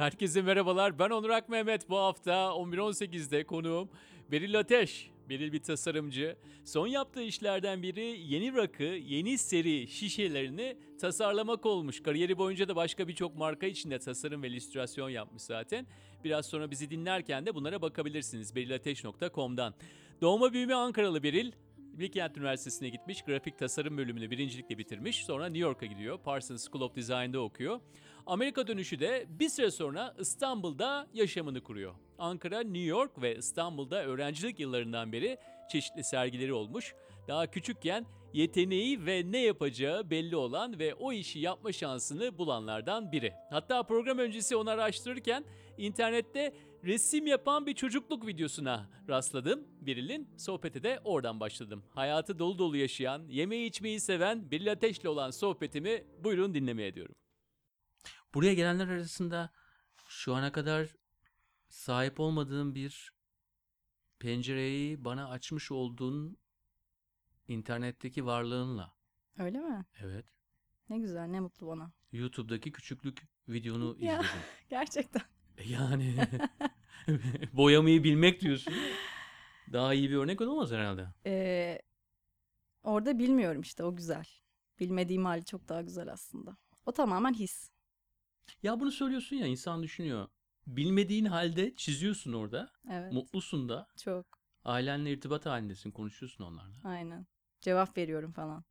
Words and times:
Herkese 0.00 0.42
merhabalar. 0.42 0.98
Ben 0.98 1.10
Onur 1.10 1.30
Ak 1.30 1.48
Mehmet. 1.48 1.90
Bu 1.90 1.98
hafta 1.98 2.32
11.18'de 2.32 3.44
konuğum 3.44 3.88
Beril 4.30 4.58
Ateş. 4.58 5.10
Beril 5.28 5.52
bir 5.52 5.62
tasarımcı. 5.62 6.36
Son 6.64 6.86
yaptığı 6.86 7.22
işlerden 7.22 7.82
biri 7.82 8.20
yeni 8.20 8.54
rakı, 8.54 8.82
yeni 8.82 9.38
seri 9.38 9.88
şişelerini 9.88 10.76
tasarlamak 11.00 11.66
olmuş. 11.66 12.02
Kariyeri 12.02 12.38
boyunca 12.38 12.68
da 12.68 12.76
başka 12.76 13.08
birçok 13.08 13.36
marka 13.36 13.66
için 13.66 13.90
de 13.90 13.98
tasarım 13.98 14.42
ve 14.42 14.48
illüstrasyon 14.48 15.08
yapmış 15.08 15.42
zaten. 15.42 15.86
Biraz 16.24 16.46
sonra 16.46 16.70
bizi 16.70 16.90
dinlerken 16.90 17.46
de 17.46 17.54
bunlara 17.54 17.82
bakabilirsiniz 17.82 18.54
berilateş.com'dan. 18.54 19.74
Doğma 20.20 20.52
büyüme 20.52 20.74
Ankaralı 20.74 21.22
Beril. 21.22 21.52
Bilkent 21.78 22.36
Üniversitesi'ne 22.36 22.88
gitmiş, 22.88 23.22
grafik 23.22 23.58
tasarım 23.58 23.98
bölümünü 23.98 24.30
birincilikle 24.30 24.78
bitirmiş. 24.78 25.24
Sonra 25.24 25.46
New 25.46 25.58
York'a 25.58 25.86
gidiyor, 25.86 26.18
Parsons 26.18 26.68
School 26.68 26.82
of 26.82 26.96
Design'da 26.96 27.40
okuyor. 27.40 27.80
Amerika 28.26 28.66
dönüşü 28.66 29.00
de 29.00 29.26
bir 29.28 29.48
süre 29.48 29.70
sonra 29.70 30.14
İstanbul'da 30.18 31.06
yaşamını 31.14 31.60
kuruyor. 31.60 31.94
Ankara, 32.18 32.60
New 32.60 32.78
York 32.78 33.22
ve 33.22 33.36
İstanbul'da 33.36 34.04
öğrencilik 34.04 34.60
yıllarından 34.60 35.12
beri 35.12 35.38
çeşitli 35.72 36.04
sergileri 36.04 36.52
olmuş. 36.52 36.94
Daha 37.28 37.46
küçükken 37.46 38.06
yeteneği 38.32 39.06
ve 39.06 39.22
ne 39.32 39.38
yapacağı 39.38 40.10
belli 40.10 40.36
olan 40.36 40.78
ve 40.78 40.94
o 40.94 41.12
işi 41.12 41.38
yapma 41.38 41.72
şansını 41.72 42.38
bulanlardan 42.38 43.12
biri. 43.12 43.32
Hatta 43.50 43.82
program 43.82 44.18
öncesi 44.18 44.56
onu 44.56 44.70
araştırırken 44.70 45.44
internette 45.78 46.54
resim 46.84 47.26
yapan 47.26 47.66
bir 47.66 47.74
çocukluk 47.74 48.26
videosuna 48.26 48.90
rastladım. 49.08 49.64
Biril'in 49.80 50.28
sohbete 50.36 50.82
de 50.82 51.00
oradan 51.04 51.40
başladım. 51.40 51.84
Hayatı 51.94 52.38
dolu 52.38 52.58
dolu 52.58 52.76
yaşayan, 52.76 53.22
yemeği 53.28 53.68
içmeyi 53.68 54.00
seven 54.00 54.50
Biril 54.50 54.72
Ateş'le 54.72 55.04
olan 55.04 55.30
sohbetimi 55.30 56.04
buyurun 56.24 56.54
dinlemeye 56.54 56.94
diyorum. 56.94 57.14
Buraya 58.34 58.54
gelenler 58.54 58.88
arasında 58.88 59.50
şu 60.08 60.34
ana 60.34 60.52
kadar 60.52 60.88
sahip 61.68 62.20
olmadığım 62.20 62.74
bir 62.74 63.12
pencereyi 64.18 65.04
bana 65.04 65.28
açmış 65.30 65.70
olduğun 65.72 66.36
internetteki 67.48 68.26
varlığınla. 68.26 68.94
Öyle 69.38 69.58
mi? 69.58 69.84
Evet. 70.00 70.26
Ne 70.88 70.98
güzel, 70.98 71.26
ne 71.26 71.40
mutlu 71.40 71.66
bana. 71.66 71.92
YouTube'daki 72.12 72.72
küçüklük 72.72 73.22
videonu 73.48 73.96
Ya. 74.00 74.14
izledim. 74.14 74.40
Gerçekten. 74.68 75.22
Yani 75.64 76.16
boyamayı 77.52 78.04
bilmek 78.04 78.40
diyorsun. 78.40 78.74
Daha 79.72 79.94
iyi 79.94 80.10
bir 80.10 80.16
örnek 80.16 80.40
olamaz 80.40 80.70
herhalde. 80.72 81.08
Ee, 81.26 81.82
orada 82.82 83.18
bilmiyorum 83.18 83.60
işte, 83.60 83.84
o 83.84 83.96
güzel. 83.96 84.24
Bilmediğim 84.80 85.24
hali 85.24 85.44
çok 85.44 85.68
daha 85.68 85.82
güzel 85.82 86.12
aslında. 86.12 86.56
O 86.86 86.92
tamamen 86.92 87.34
his. 87.34 87.70
Ya 88.62 88.80
bunu 88.80 88.90
söylüyorsun 88.92 89.36
ya 89.36 89.46
insan 89.46 89.82
düşünüyor. 89.82 90.28
Bilmediğin 90.66 91.24
halde 91.24 91.74
çiziyorsun 91.76 92.32
orada. 92.32 92.72
Evet, 92.90 93.12
Mutlusun 93.12 93.68
da. 93.68 93.88
çok. 93.96 94.26
Ailenle 94.64 95.12
irtibat 95.12 95.46
halindesin. 95.46 95.90
Konuşuyorsun 95.90 96.44
onlarla. 96.44 96.76
Aynen. 96.84 97.26
Cevap 97.60 97.96
veriyorum 97.98 98.32
falan. 98.32 98.64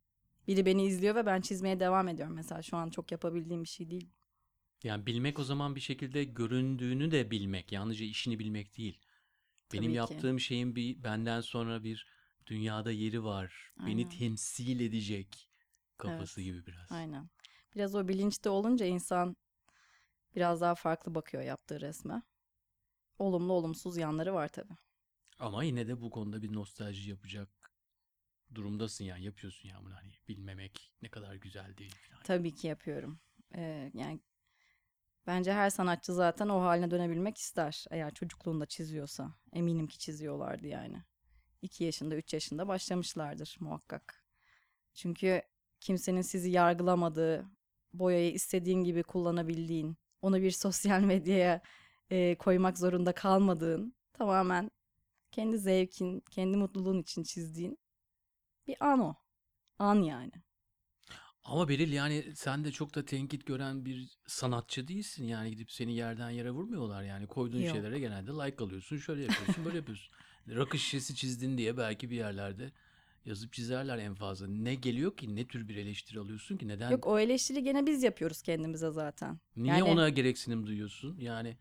Biri 0.48 0.66
beni 0.66 0.84
izliyor 0.86 1.14
ve 1.14 1.26
ben 1.26 1.40
çizmeye 1.40 1.80
devam 1.80 2.08
ediyorum 2.08 2.34
mesela. 2.34 2.62
Şu 2.62 2.76
an 2.76 2.90
çok 2.90 3.12
yapabildiğim 3.12 3.62
bir 3.64 3.68
şey 3.68 3.90
değil. 3.90 4.10
Yani 4.82 5.06
bilmek 5.06 5.38
o 5.38 5.44
zaman 5.44 5.74
bir 5.76 5.80
şekilde 5.80 6.24
göründüğünü 6.24 7.10
de 7.10 7.30
bilmek. 7.30 7.72
Yalnızca 7.72 8.04
işini 8.04 8.38
bilmek 8.38 8.76
değil. 8.78 8.98
Benim 9.72 9.82
Tabii 9.82 9.92
ki. 9.92 9.96
yaptığım 9.96 10.40
şeyin 10.40 10.76
bir 10.76 11.02
benden 11.04 11.40
sonra 11.40 11.84
bir 11.84 12.06
dünyada 12.46 12.92
yeri 12.92 13.24
var. 13.24 13.72
Beni 13.78 13.86
Aynen. 13.86 14.08
temsil 14.08 14.80
edecek 14.80 15.48
kafası 15.98 16.40
Evet. 16.40 16.52
gibi 16.52 16.66
biraz. 16.66 16.90
Aynen. 16.90 17.28
Biraz 17.74 17.94
o 17.94 18.08
bilinçte 18.08 18.50
olunca 18.50 18.86
insan 18.86 19.36
biraz 20.36 20.60
daha 20.60 20.74
farklı 20.74 21.14
bakıyor 21.14 21.42
yaptığı 21.42 21.80
resme. 21.80 22.22
Olumlu 23.18 23.52
olumsuz 23.52 23.96
yanları 23.96 24.34
var 24.34 24.48
tabii. 24.48 24.76
Ama 25.38 25.64
yine 25.64 25.88
de 25.88 26.00
bu 26.00 26.10
konuda 26.10 26.42
bir 26.42 26.52
nostalji 26.52 27.10
yapacak 27.10 27.48
durumdasın 28.54 29.04
yani 29.04 29.24
yapıyorsun 29.24 29.68
ya 29.68 29.76
bunu 29.84 29.94
hani 29.94 30.12
bilmemek 30.28 30.92
ne 31.02 31.08
kadar 31.08 31.34
güzel 31.34 31.76
değil 31.76 31.94
falan. 32.08 32.22
Tabii 32.22 32.54
ki 32.54 32.66
yapıyorum. 32.66 33.20
Ee, 33.54 33.90
yani 33.94 34.20
bence 35.26 35.52
her 35.52 35.70
sanatçı 35.70 36.14
zaten 36.14 36.48
o 36.48 36.60
haline 36.62 36.90
dönebilmek 36.90 37.38
ister. 37.38 37.84
Eğer 37.90 38.14
çocukluğunda 38.14 38.66
çiziyorsa. 38.66 39.34
Eminim 39.52 39.86
ki 39.86 39.98
çiziyorlardı 39.98 40.66
yani. 40.66 41.02
2 41.62 41.84
yaşında, 41.84 42.16
3 42.16 42.34
yaşında 42.34 42.68
başlamışlardır 42.68 43.56
muhakkak. 43.60 44.24
Çünkü 44.94 45.42
kimsenin 45.80 46.22
sizi 46.22 46.50
yargılamadığı, 46.50 47.46
boyayı 47.92 48.32
istediğin 48.32 48.84
gibi 48.84 49.02
kullanabildiğin, 49.02 49.96
onu 50.22 50.42
bir 50.42 50.50
sosyal 50.50 51.00
medyaya 51.04 51.60
e, 52.10 52.34
koymak 52.34 52.78
zorunda 52.78 53.12
kalmadığın, 53.12 53.94
tamamen 54.12 54.70
kendi 55.32 55.58
zevkin, 55.58 56.20
kendi 56.30 56.56
mutluluğun 56.56 57.02
için 57.02 57.22
çizdiğin 57.22 57.78
bir 58.66 58.76
an 58.80 59.00
o. 59.00 59.14
An 59.78 60.02
yani. 60.02 60.32
Ama 61.44 61.68
Beril 61.68 61.92
yani 61.92 62.24
sen 62.36 62.64
de 62.64 62.72
çok 62.72 62.94
da 62.94 63.04
tenkit 63.04 63.46
gören 63.46 63.84
bir 63.84 64.18
sanatçı 64.26 64.88
değilsin. 64.88 65.24
Yani 65.24 65.50
gidip 65.50 65.72
seni 65.72 65.94
yerden 65.94 66.30
yere 66.30 66.50
vurmuyorlar 66.50 67.02
yani. 67.02 67.26
Koyduğun 67.26 67.60
Yok. 67.60 67.74
şeylere 67.74 67.98
genelde 67.98 68.30
like 68.30 68.64
alıyorsun. 68.64 68.96
Şöyle 68.96 69.22
yapıyorsun, 69.22 69.64
böyle 69.64 69.76
yapıyorsun. 69.76 70.12
Rakı 70.48 70.78
şişesi 70.78 71.14
çizdin 71.14 71.58
diye 71.58 71.76
belki 71.76 72.10
bir 72.10 72.16
yerlerde 72.16 72.72
yazıp 73.24 73.52
çizerler 73.52 73.98
en 73.98 74.14
fazla. 74.14 74.46
Ne 74.46 74.74
geliyor 74.74 75.16
ki? 75.16 75.36
Ne 75.36 75.46
tür 75.46 75.68
bir 75.68 75.76
eleştiri 75.76 76.20
alıyorsun 76.20 76.56
ki? 76.56 76.68
Neden? 76.68 76.90
Yok 76.90 77.06
o 77.06 77.18
eleştiri 77.18 77.62
gene 77.62 77.86
biz 77.86 78.02
yapıyoruz 78.02 78.42
kendimize 78.42 78.90
zaten. 78.90 79.40
Niye 79.56 79.74
yani- 79.74 79.84
ona 79.84 80.08
gereksinim 80.08 80.66
duyuyorsun? 80.66 81.16
Yani 81.18 81.56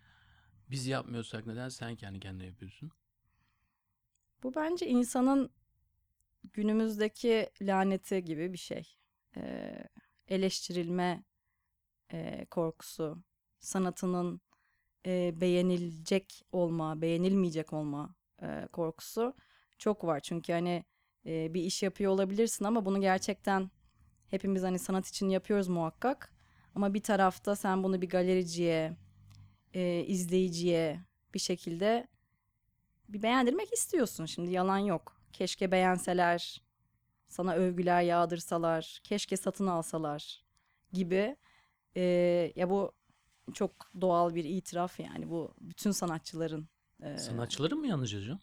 biz 0.70 0.88
yapmıyorsak 0.88 1.48
neden 1.48 1.70
sen 1.70 1.96
kendi 1.96 2.20
kendine 2.20 2.46
yapıyorsun? 2.46 2.92
Bu 4.44 4.56
bence 4.56 4.88
insanın 4.88 5.50
günümüzdeki 6.54 7.50
laneti 7.62 8.24
gibi 8.24 8.54
bir 8.54 8.58
şey. 8.58 8.96
Ee, 9.38 9.84
eleştirilme 10.28 11.24
e, 12.14 12.46
korkusu, 12.46 13.24
sanatının 13.60 14.42
e, 15.06 15.42
beğenilecek 15.42 16.46
olma, 16.52 17.02
beğenilmeyecek 17.02 17.74
olma 17.74 18.16
e, 18.42 18.68
korkusu 18.72 19.34
çok 19.78 20.04
var. 20.04 20.20
Çünkü 20.20 20.54
hani 20.54 20.86
e, 21.26 21.54
bir 21.54 21.64
iş 21.64 21.84
yapıyor 21.84 22.12
olabilirsin 22.12 22.66
ama 22.66 22.86
bunu 22.86 23.02
gerçekten 23.02 23.72
hepimiz 24.28 24.64
hani 24.64 24.80
sanat 24.80 25.08
için 25.08 25.30
yapıyoruz 25.30 25.68
muhakkak. 25.68 26.34
Ama 26.76 26.94
bir 26.94 27.02
tarafta 27.04 27.56
sen 27.56 27.84
bunu 27.84 28.02
bir 28.02 28.10
galericiye, 28.10 28.98
e, 29.74 30.04
izleyiciye 30.08 31.00
bir 31.34 31.40
şekilde 31.40 32.08
bir 33.10 33.22
beğendirmek 33.24 33.74
istiyorsun 33.74 34.26
şimdi 34.26 34.52
yalan 34.52 34.78
yok. 34.78 35.22
Keşke 35.34 35.72
beğenseler, 35.72 36.62
sana 37.28 37.54
övgüler 37.54 38.02
yağdırsalar, 38.02 39.00
keşke 39.04 39.38
satın 39.38 39.68
alsalar 39.68 40.44
gibi. 40.94 41.36
Ee, 41.96 42.54
ya 42.56 42.70
bu 42.70 42.92
çok 43.54 43.72
doğal 44.02 44.36
bir 44.36 44.44
itiraf 44.44 45.00
yani 45.00 45.30
bu 45.30 45.54
bütün 45.62 45.92
sanatçıların. 45.92 46.70
e, 47.04 47.18
Sanatçıların 47.18 47.80
mı 47.80 47.88
yanlış 47.88 48.14
yazıyor? 48.14 48.38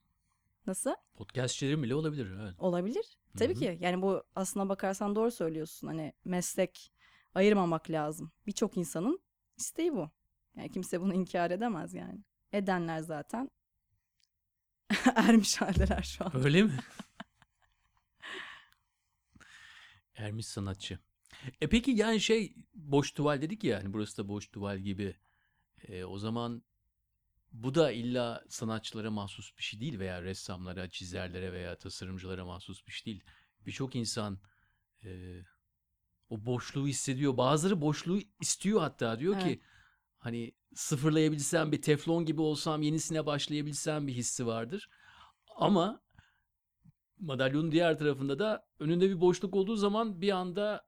Nasıl? 0.67 0.95
Podcastçilerin 1.15 1.83
bile 1.83 1.95
olabilir. 1.95 2.31
Evet. 2.41 2.55
Olabilir. 2.59 3.19
Tabii 3.39 3.55
Hı 3.55 3.57
hı. 3.57 3.61
ki 3.61 3.79
yani 3.81 4.03
bu 4.03 4.25
aslına 4.35 4.69
bakarsan 4.69 5.17
doğru 5.17 5.31
söylüyorsun. 5.31 5.87
Hani 5.87 6.13
meslek 6.25 6.93
ayırmamak 7.35 7.91
lazım. 7.91 8.33
Birçok 8.47 8.77
insanın 8.77 9.21
isteği 9.57 9.93
bu. 9.93 10.11
Yani 10.57 10.71
kimse 10.71 11.01
bunu 11.01 11.15
inkar 11.15 11.51
edemez 11.51 11.95
yani. 11.95 12.25
Edenler 12.53 13.01
zaten 13.01 13.51
ermiş 15.17 15.61
haldeler 15.61 16.03
şu 16.03 16.25
an. 16.25 16.37
Öyle 16.37 16.63
mi? 16.63 16.79
Ermiş 20.15 20.47
sanatçı. 20.47 20.99
E 21.61 21.69
peki 21.69 21.91
yani 21.91 22.21
şey 22.21 22.55
boş 22.75 23.13
tuval 23.13 23.43
dedik 23.43 23.65
ya 23.65 23.79
hani 23.79 23.93
burası 23.93 24.19
da 24.19 24.29
boş 24.29 24.49
tuval 24.49 24.79
gibi. 24.79 25.17
E, 25.89 26.05
o 26.05 26.19
zaman 26.19 26.63
bu 27.63 27.75
da 27.75 27.93
illa 27.93 28.45
sanatçılara 28.49 29.11
mahsus 29.11 29.57
bir 29.59 29.63
şey 29.63 29.81
değil 29.81 29.99
veya 29.99 30.23
ressamlara, 30.23 30.91
çizerlere 30.91 31.53
veya 31.53 31.79
tasarımcılara 31.79 32.45
mahsus 32.45 32.87
bir 32.87 32.93
şey 32.93 33.07
değil. 33.07 33.25
Birçok 33.67 33.97
insan 33.97 34.39
e, 35.05 35.41
o 36.29 36.47
boşluğu 36.47 36.87
hissediyor. 36.87 37.37
Bazıları 37.37 37.81
boşluğu 37.81 38.21
istiyor 38.41 38.81
hatta 38.81 39.19
diyor 39.19 39.41
ki 39.41 39.47
Evet. 39.49 39.61
hani 40.19 40.53
sıfırlayabilsem 40.75 41.73
bir 41.73 41.83
teflon 41.83 42.25
gibi 42.25 42.41
olsam 42.41 42.83
yenisine 42.83 43.27
başlayabilsem 43.27 44.07
bir 44.07 44.13
hissi 44.13 44.47
vardır. 44.47 44.89
Ama 45.57 46.01
madalyonun 47.19 47.73
diğer 47.73 47.99
tarafında 47.99 48.39
da 48.39 48.67
önünde 48.79 49.11
bir 49.11 49.21
boşluk 49.21 49.55
olduğu 49.55 49.77
zaman 49.77 50.21
bir 50.21 50.31
anda 50.31 50.87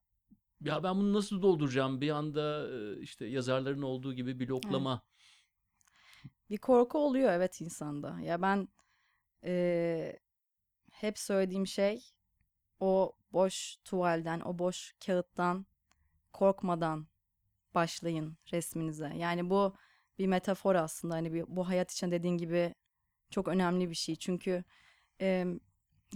ya 0.61 0.83
ben 0.83 0.97
bunu 0.97 1.13
nasıl 1.13 1.43
dolduracağım? 1.43 2.01
Bir 2.01 2.11
anda 2.11 2.69
işte 3.01 3.27
yazarların 3.27 3.83
olduğu 3.83 4.15
gibi 4.15 4.49
bloklama. 4.49 5.03
Bir 6.51 6.59
korku 6.59 6.99
oluyor 6.99 7.33
evet 7.33 7.61
insanda. 7.61 8.21
Ya 8.21 8.43
ben 8.43 8.69
eee, 9.45 10.21
hep 10.93 11.19
söylediğim 11.19 11.67
şey 11.67 12.13
o 12.81 13.13
boş 13.33 13.77
tuvalden, 13.85 14.41
o 14.41 14.59
boş 14.59 14.95
kağıttan 15.07 15.67
korkmadan 16.33 17.09
başlayın 17.75 18.39
resminize. 18.53 19.13
Yani 19.17 19.51
bu 19.51 19.77
bir 20.19 20.27
metafor 20.27 20.75
aslında. 20.75 21.15
Hani 21.15 21.35
bir, 21.35 21.45
bu 21.49 21.69
hayat 21.69 21.93
için 21.93 22.11
dediğin 22.11 22.39
gibi 22.39 22.75
çok 23.31 23.49
önemli 23.49 23.91
bir 23.91 23.95
şey. 23.95 24.17
Çünkü 24.17 24.65
e, 25.21 25.47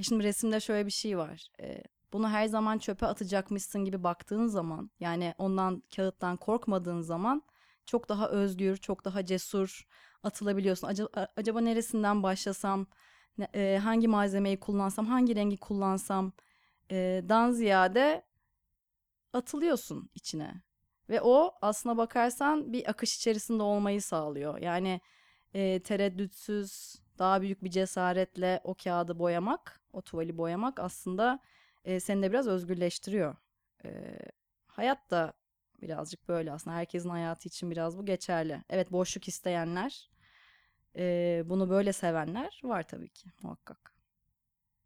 şimdi 0.03 0.25
resimde 0.25 0.61
şöyle 0.61 0.87
bir 0.87 0.91
şey 0.93 1.19
var. 1.19 1.49
E, 1.61 1.83
bunu 2.13 2.29
her 2.31 2.47
zaman 2.47 2.79
çöpe 2.79 3.07
atacakmışsın 3.07 3.85
gibi 3.85 4.05
baktığın 4.05 4.47
zaman 4.47 4.91
yani 5.01 5.35
ondan 5.39 5.83
kağıttan 5.97 6.37
korkmadığın 6.37 7.01
zaman 7.01 7.43
çok 7.87 8.09
daha 8.09 8.29
özgür, 8.29 8.77
çok 8.77 9.05
daha 9.05 9.25
cesur 9.25 9.85
atılabiliyorsun. 10.23 10.87
Acaba, 10.89 11.29
acaba 11.37 11.61
neresinden 11.61 12.23
başlasam, 12.23 12.87
e, 13.55 13.81
hangi 13.83 14.09
malzemeyi 14.09 14.61
kullansam, 14.61 15.07
hangi 15.07 15.37
rengi 15.37 15.57
kullansam 15.57 16.33
e, 16.91 17.25
dan 17.29 17.51
ziyade 17.51 18.25
atılıyorsun 19.33 20.11
içine. 20.15 20.63
Ve 21.09 21.21
o 21.23 21.55
aslına 21.63 21.97
bakarsan 21.97 22.73
bir 22.73 22.91
akış 22.91 23.17
içerisinde 23.17 23.63
olmayı 23.63 24.03
sağlıyor. 24.03 24.59
Yani 24.59 25.01
e, 25.55 25.83
tereddütsüz, 25.83 26.97
daha 27.19 27.43
büyük 27.43 27.65
bir 27.65 27.71
cesaretle 27.71 28.61
o 28.65 28.75
kağıdı 28.75 29.19
boyamak, 29.19 29.81
o 29.93 30.03
tuvali 30.03 30.39
boyamak 30.39 30.81
aslında 30.81 31.39
e, 31.85 32.01
seni 32.01 32.23
de 32.23 32.31
biraz 32.31 32.47
özgürleştiriyor. 32.47 33.37
E, 33.85 34.19
hayat 34.67 35.11
da 35.11 35.33
birazcık 35.83 36.29
böyle 36.29 36.53
aslında. 36.53 36.77
Herkesin 36.77 37.09
hayatı 37.09 37.49
için 37.49 37.71
biraz 37.71 37.99
bu 37.99 38.07
geçerli. 38.07 38.63
Evet 38.71 38.93
boşluk 38.93 39.29
isteyenler, 39.29 40.11
e, 40.97 41.43
bunu 41.47 41.71
böyle 41.71 41.93
sevenler 41.93 42.61
var 42.65 42.89
tabii 42.89 43.09
ki 43.09 43.31
muhakkak. 43.43 43.93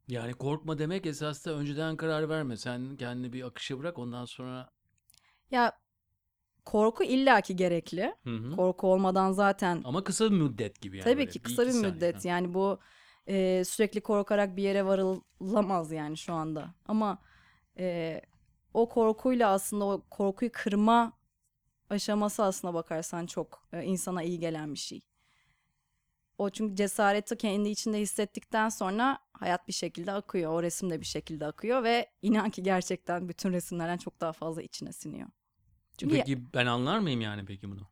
Yani 0.08 0.32
korkma 0.34 0.78
demek 0.78 1.06
esas 1.06 1.46
da 1.46 1.52
önceden 1.54 1.96
karar 1.96 2.28
verme. 2.28 2.56
Sen 2.56 2.96
kendini 2.96 3.32
bir 3.32 3.42
akışa 3.46 3.78
bırak 3.78 3.98
ondan 3.98 4.24
sonra 4.24 4.70
Ya 5.50 5.72
korku 6.64 7.04
illaki 7.04 7.56
gerekli. 7.56 8.14
Hı 8.24 8.30
hı. 8.30 8.56
Korku 8.56 8.86
olmadan 8.92 9.32
zaten 9.32 9.82
Ama 9.84 10.04
kısa 10.04 10.24
bir 10.24 10.36
müddet 10.36 10.80
gibi 10.80 10.96
yani. 10.96 11.04
Tabii 11.04 11.16
böyle 11.18 11.30
ki 11.30 11.38
bir 11.38 11.44
kısa 11.44 11.66
bir 11.66 11.70
saniye. 11.70 11.92
müddet 11.92 12.24
Ha. 12.24 12.28
yani 12.28 12.54
bu 12.54 12.78
e, 13.28 13.64
sürekli 13.64 14.00
korkarak 14.00 14.56
bir 14.56 14.62
yere 14.62 14.84
varılamaz 14.86 15.92
yani 15.92 16.16
şu 16.16 16.32
anda. 16.32 16.74
Ama 16.88 17.18
e, 17.78 18.20
o 18.74 18.88
korkuyla 18.88 19.50
aslında 19.50 19.84
o 19.84 20.02
korkuyu 20.10 20.50
kırma 20.52 21.12
aşaması 21.90 22.44
aslına 22.44 22.74
bakarsan 22.74 23.26
çok 23.26 23.68
e, 23.72 23.82
insana 23.84 24.22
iyi 24.22 24.40
gelen 24.40 24.74
bir 24.74 24.78
şey. 24.78 25.00
O 26.38 26.50
çünkü 26.50 26.76
cesareti 26.76 27.36
kendi 27.36 27.68
içinde 27.68 28.00
hissettikten 28.00 28.68
sonra 28.68 29.18
hayat 29.32 29.68
bir 29.68 29.72
şekilde 29.72 30.12
akıyor. 30.12 30.52
O 30.52 30.62
resim 30.62 30.90
de 30.90 31.00
bir 31.00 31.06
şekilde 31.06 31.46
akıyor 31.46 31.82
ve 31.82 32.10
inan 32.22 32.50
ki 32.50 32.62
gerçekten 32.62 33.28
bütün 33.28 33.52
resimlerden 33.52 33.96
çok 33.96 34.20
daha 34.20 34.32
fazla 34.32 34.62
içine 34.62 34.92
siniyor. 34.92 35.28
Çünkü 35.98 36.16
Peki 36.16 36.54
ben 36.54 36.66
anlar 36.66 36.98
mıyım 36.98 37.20
yani 37.20 37.44
peki 37.44 37.70
bunu? 37.70 37.88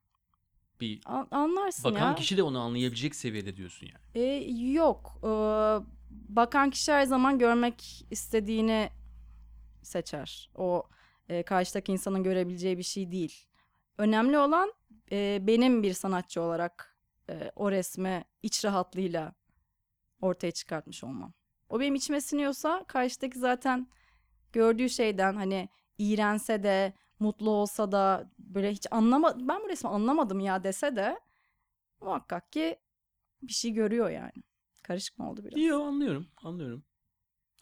Bir 0.80 1.00
an- 1.04 1.28
anlarsın 1.30 1.84
bakan 1.84 2.08
ya. 2.08 2.14
kişi 2.14 2.36
de 2.36 2.42
onu 2.42 2.60
anlayabilecek 2.60 3.14
seviyede 3.14 3.56
diyorsun 3.56 3.86
yani. 3.86 4.24
E, 4.26 4.50
yok. 4.72 5.18
Ee, 5.22 5.26
bakan 6.10 6.70
kişi 6.70 6.92
her 6.92 7.04
zaman 7.04 7.38
görmek 7.38 8.06
istediğini 8.10 8.90
seçer. 9.82 10.50
O 10.54 10.82
e, 11.28 11.42
karşıdaki 11.42 11.92
insanın 11.92 12.22
görebileceği 12.22 12.78
bir 12.78 12.82
şey 12.82 13.12
değil. 13.12 13.46
Önemli 13.98 14.38
olan 14.38 14.72
e, 15.12 15.38
benim 15.42 15.82
bir 15.82 15.92
sanatçı 15.92 16.42
olarak 16.42 16.93
e, 17.30 17.52
o 17.56 17.70
resmi 17.70 18.24
iç 18.42 18.64
rahatlığıyla 18.64 19.34
ortaya 20.20 20.50
çıkartmış 20.50 21.04
olmam. 21.04 21.32
O 21.68 21.80
benim 21.80 21.94
içime 21.94 22.20
siniyorsa 22.20 22.84
karşıdaki 22.88 23.38
zaten 23.38 23.88
gördüğü 24.52 24.88
şeyden 24.90 25.34
hani 25.36 25.68
iğrense 25.98 26.62
de 26.62 26.92
mutlu 27.18 27.50
olsa 27.50 27.92
da 27.92 28.30
böyle 28.38 28.72
hiç 28.72 28.86
anlama 28.90 29.48
ben 29.48 29.62
bu 29.64 29.68
resmi 29.68 29.90
anlamadım 29.90 30.40
ya 30.40 30.64
dese 30.64 30.96
de 30.96 31.20
muhakkak 32.00 32.52
ki 32.52 32.76
bir 33.42 33.52
şey 33.52 33.72
görüyor 33.72 34.10
yani. 34.10 34.42
Karışık 34.82 35.18
mı 35.18 35.30
oldu 35.30 35.44
biraz? 35.44 35.62
Yok 35.62 35.86
anlıyorum 35.86 36.26
anlıyorum. 36.42 36.84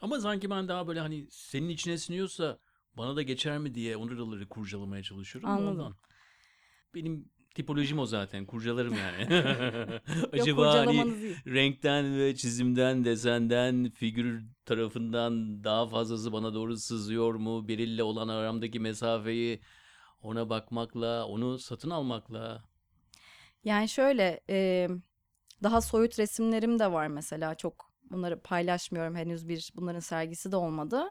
Ama 0.01 0.21
sanki 0.21 0.51
ben 0.51 0.69
daha 0.69 0.87
böyle 0.87 1.01
hani 1.01 1.27
senin 1.31 1.69
içine 1.69 1.99
siniyorsa 1.99 2.59
bana 2.97 3.17
da 3.17 3.23
geçer 3.23 3.59
mi 3.59 3.75
diye 3.75 3.97
onuraları 3.97 4.49
kurcalamaya 4.49 5.03
çalışıyorum. 5.03 5.51
Anladım. 5.51 5.81
ondan. 5.81 5.97
Benim 6.95 7.31
tipolojim 7.55 7.99
o 7.99 8.07
zaten. 8.07 8.47
Kurcalarım 8.47 8.95
yani. 8.95 9.25
Acaba 10.33 10.75
hani 10.75 10.87
kurcalamanız 10.87 11.23
iyi. 11.23 11.37
renkten 11.47 12.19
ve 12.19 12.37
çizimden, 12.37 13.05
desenden, 13.05 13.91
figür 13.91 14.43
tarafından 14.65 15.65
daha 15.65 15.89
fazlası 15.89 16.33
bana 16.33 16.55
doğru 16.55 16.77
sızıyor 16.77 17.35
mu? 17.35 17.69
Biriyle 17.69 18.03
olan 18.03 18.29
aramdaki 18.29 18.81
mesafeyi 18.81 19.61
ona 20.23 20.51
bakmakla, 20.51 21.27
onu 21.27 21.59
satın 21.59 21.91
almakla. 21.91 22.65
Yani 23.65 23.89
şöyle 23.89 24.41
e, 24.51 24.89
daha 25.63 25.81
soyut 25.81 26.19
resimlerim 26.19 26.79
de 26.79 26.93
var 26.93 27.07
mesela 27.07 27.55
çok 27.55 27.93
bunları 28.11 28.41
paylaşmıyorum 28.41 29.17
henüz 29.17 29.49
bir 29.49 29.73
bunların 29.77 30.01
sergisi 30.01 30.53
de 30.53 30.57
olmadı. 30.57 31.05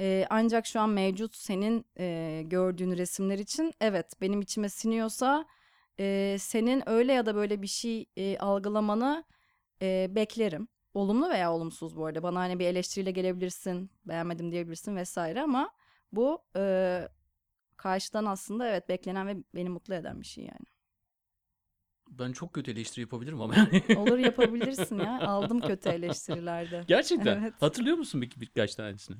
E, 0.00 0.26
ancak 0.30 0.66
şu 0.66 0.80
an 0.80 0.90
mevcut 0.90 1.36
senin 1.36 1.86
e, 1.98 2.42
gördüğün 2.44 2.96
resimler 2.96 3.38
için 3.38 3.72
evet 3.80 4.12
benim 4.20 4.40
içime 4.40 4.68
siniyorsa 4.68 5.46
e, 6.00 6.36
senin 6.40 6.88
öyle 6.88 7.12
ya 7.12 7.26
da 7.26 7.34
böyle 7.34 7.62
bir 7.62 7.66
şey 7.66 8.06
e, 8.16 8.38
algılamanı 8.38 9.24
e, 9.82 10.06
beklerim. 10.10 10.68
Olumlu 10.94 11.30
veya 11.30 11.52
olumsuz 11.52 11.96
bu 11.96 12.06
arada. 12.06 12.22
Bana 12.22 12.38
hani 12.40 12.58
bir 12.58 12.66
eleştiriyle 12.66 13.10
gelebilirsin, 13.10 13.90
beğenmedim 14.04 14.52
diyebilirsin 14.52 14.96
vesaire 14.96 15.42
ama 15.42 15.70
bu 16.12 16.44
e, 16.56 17.08
karşıdan 17.76 18.24
aslında 18.24 18.68
evet 18.68 18.88
beklenen 18.88 19.26
ve 19.26 19.36
beni 19.54 19.68
mutlu 19.68 19.94
eden 19.94 20.20
bir 20.20 20.26
şey 20.26 20.44
yani. 20.44 20.66
Ben 22.10 22.32
çok 22.32 22.52
kötü 22.52 22.70
eleştiri 22.70 23.00
yapabilirim 23.00 23.40
ama 23.40 23.54
yani. 23.56 23.98
Olur 23.98 24.18
yapabilirsin 24.18 24.98
ya. 24.98 25.20
Aldım 25.28 25.60
kötü 25.60 25.88
eleştirilerde. 25.88 26.84
Gerçekten. 26.86 27.40
Evet. 27.42 27.54
Hatırlıyor 27.60 27.96
musun 27.96 28.22
bir, 28.22 28.32
birkaç 28.36 28.74
tanesini? 28.74 29.16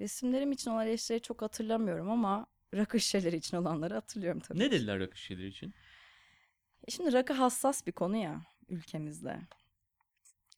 Resimlerim 0.00 0.52
için 0.52 0.70
olan 0.70 0.86
eleştirileri 0.86 1.22
çok 1.22 1.42
hatırlamıyorum 1.42 2.10
ama 2.10 2.46
rakı 2.76 3.00
şişeleri 3.00 3.36
için 3.36 3.56
olanları 3.56 3.94
hatırlıyorum 3.94 4.40
tabii. 4.40 4.58
Ne 4.58 4.70
dediler 4.70 5.00
rakı 5.00 5.18
şişeleri 5.18 5.46
için? 5.46 5.74
E 6.88 6.90
Şimdi 6.90 7.12
rakı 7.12 7.32
hassas 7.32 7.86
bir 7.86 7.92
konu 7.92 8.16
ya 8.16 8.42
ülkemizde. 8.68 9.40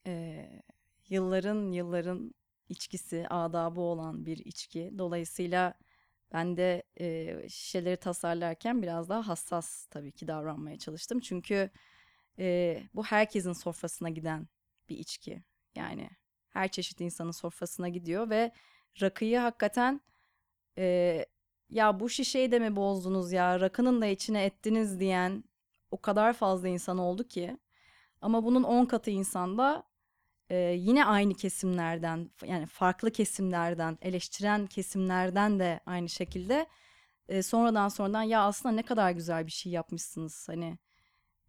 Ee, 0.06 0.62
yılların 1.08 1.72
yılların 1.72 2.34
içkisi, 2.68 3.26
adabı 3.28 3.80
olan 3.80 4.26
bir 4.26 4.36
içki. 4.38 4.92
Dolayısıyla 4.98 5.74
ben 6.32 6.56
de 6.56 6.82
e, 7.00 7.48
şişeleri 7.48 7.96
tasarlarken 7.96 8.82
biraz 8.82 9.08
daha 9.08 9.28
hassas 9.28 9.86
tabii 9.86 10.12
ki 10.12 10.28
davranmaya 10.28 10.78
çalıştım. 10.78 11.20
Çünkü 11.20 11.70
e, 12.38 12.82
bu 12.94 13.04
herkesin 13.04 13.52
sofrasına 13.52 14.08
giden 14.08 14.48
bir 14.88 14.98
içki. 14.98 15.42
Yani 15.74 16.10
her 16.48 16.68
çeşit 16.70 17.00
insanın 17.00 17.30
sofrasına 17.30 17.88
gidiyor 17.88 18.30
ve 18.30 18.52
rakıyı 19.02 19.38
hakikaten 19.38 20.00
e, 20.78 21.26
ya 21.70 22.00
bu 22.00 22.08
şişeyi 22.08 22.52
de 22.52 22.58
mi 22.58 22.76
bozdunuz 22.76 23.32
ya? 23.32 23.60
Rakının 23.60 24.00
da 24.00 24.06
içine 24.06 24.44
ettiniz 24.44 25.00
diyen 25.00 25.44
o 25.90 26.00
kadar 26.00 26.32
fazla 26.32 26.68
insan 26.68 26.98
oldu 26.98 27.24
ki. 27.24 27.58
Ama 28.20 28.44
bunun 28.44 28.62
10 28.62 28.84
katı 28.86 29.10
insanda 29.10 29.84
e, 30.50 30.56
yine 30.56 31.04
aynı 31.04 31.34
kesimlerden 31.34 32.30
yani 32.46 32.66
farklı 32.66 33.10
kesimlerden 33.10 33.98
eleştiren 34.02 34.66
kesimlerden 34.66 35.58
de 35.58 35.80
aynı 35.86 36.08
şekilde 36.08 36.66
e, 37.28 37.42
sonradan 37.42 37.88
sonradan 37.88 38.22
ya 38.22 38.42
aslında 38.42 38.74
ne 38.74 38.82
kadar 38.82 39.10
güzel 39.10 39.46
bir 39.46 39.52
şey 39.52 39.72
yapmışsınız 39.72 40.48
hani. 40.48 40.78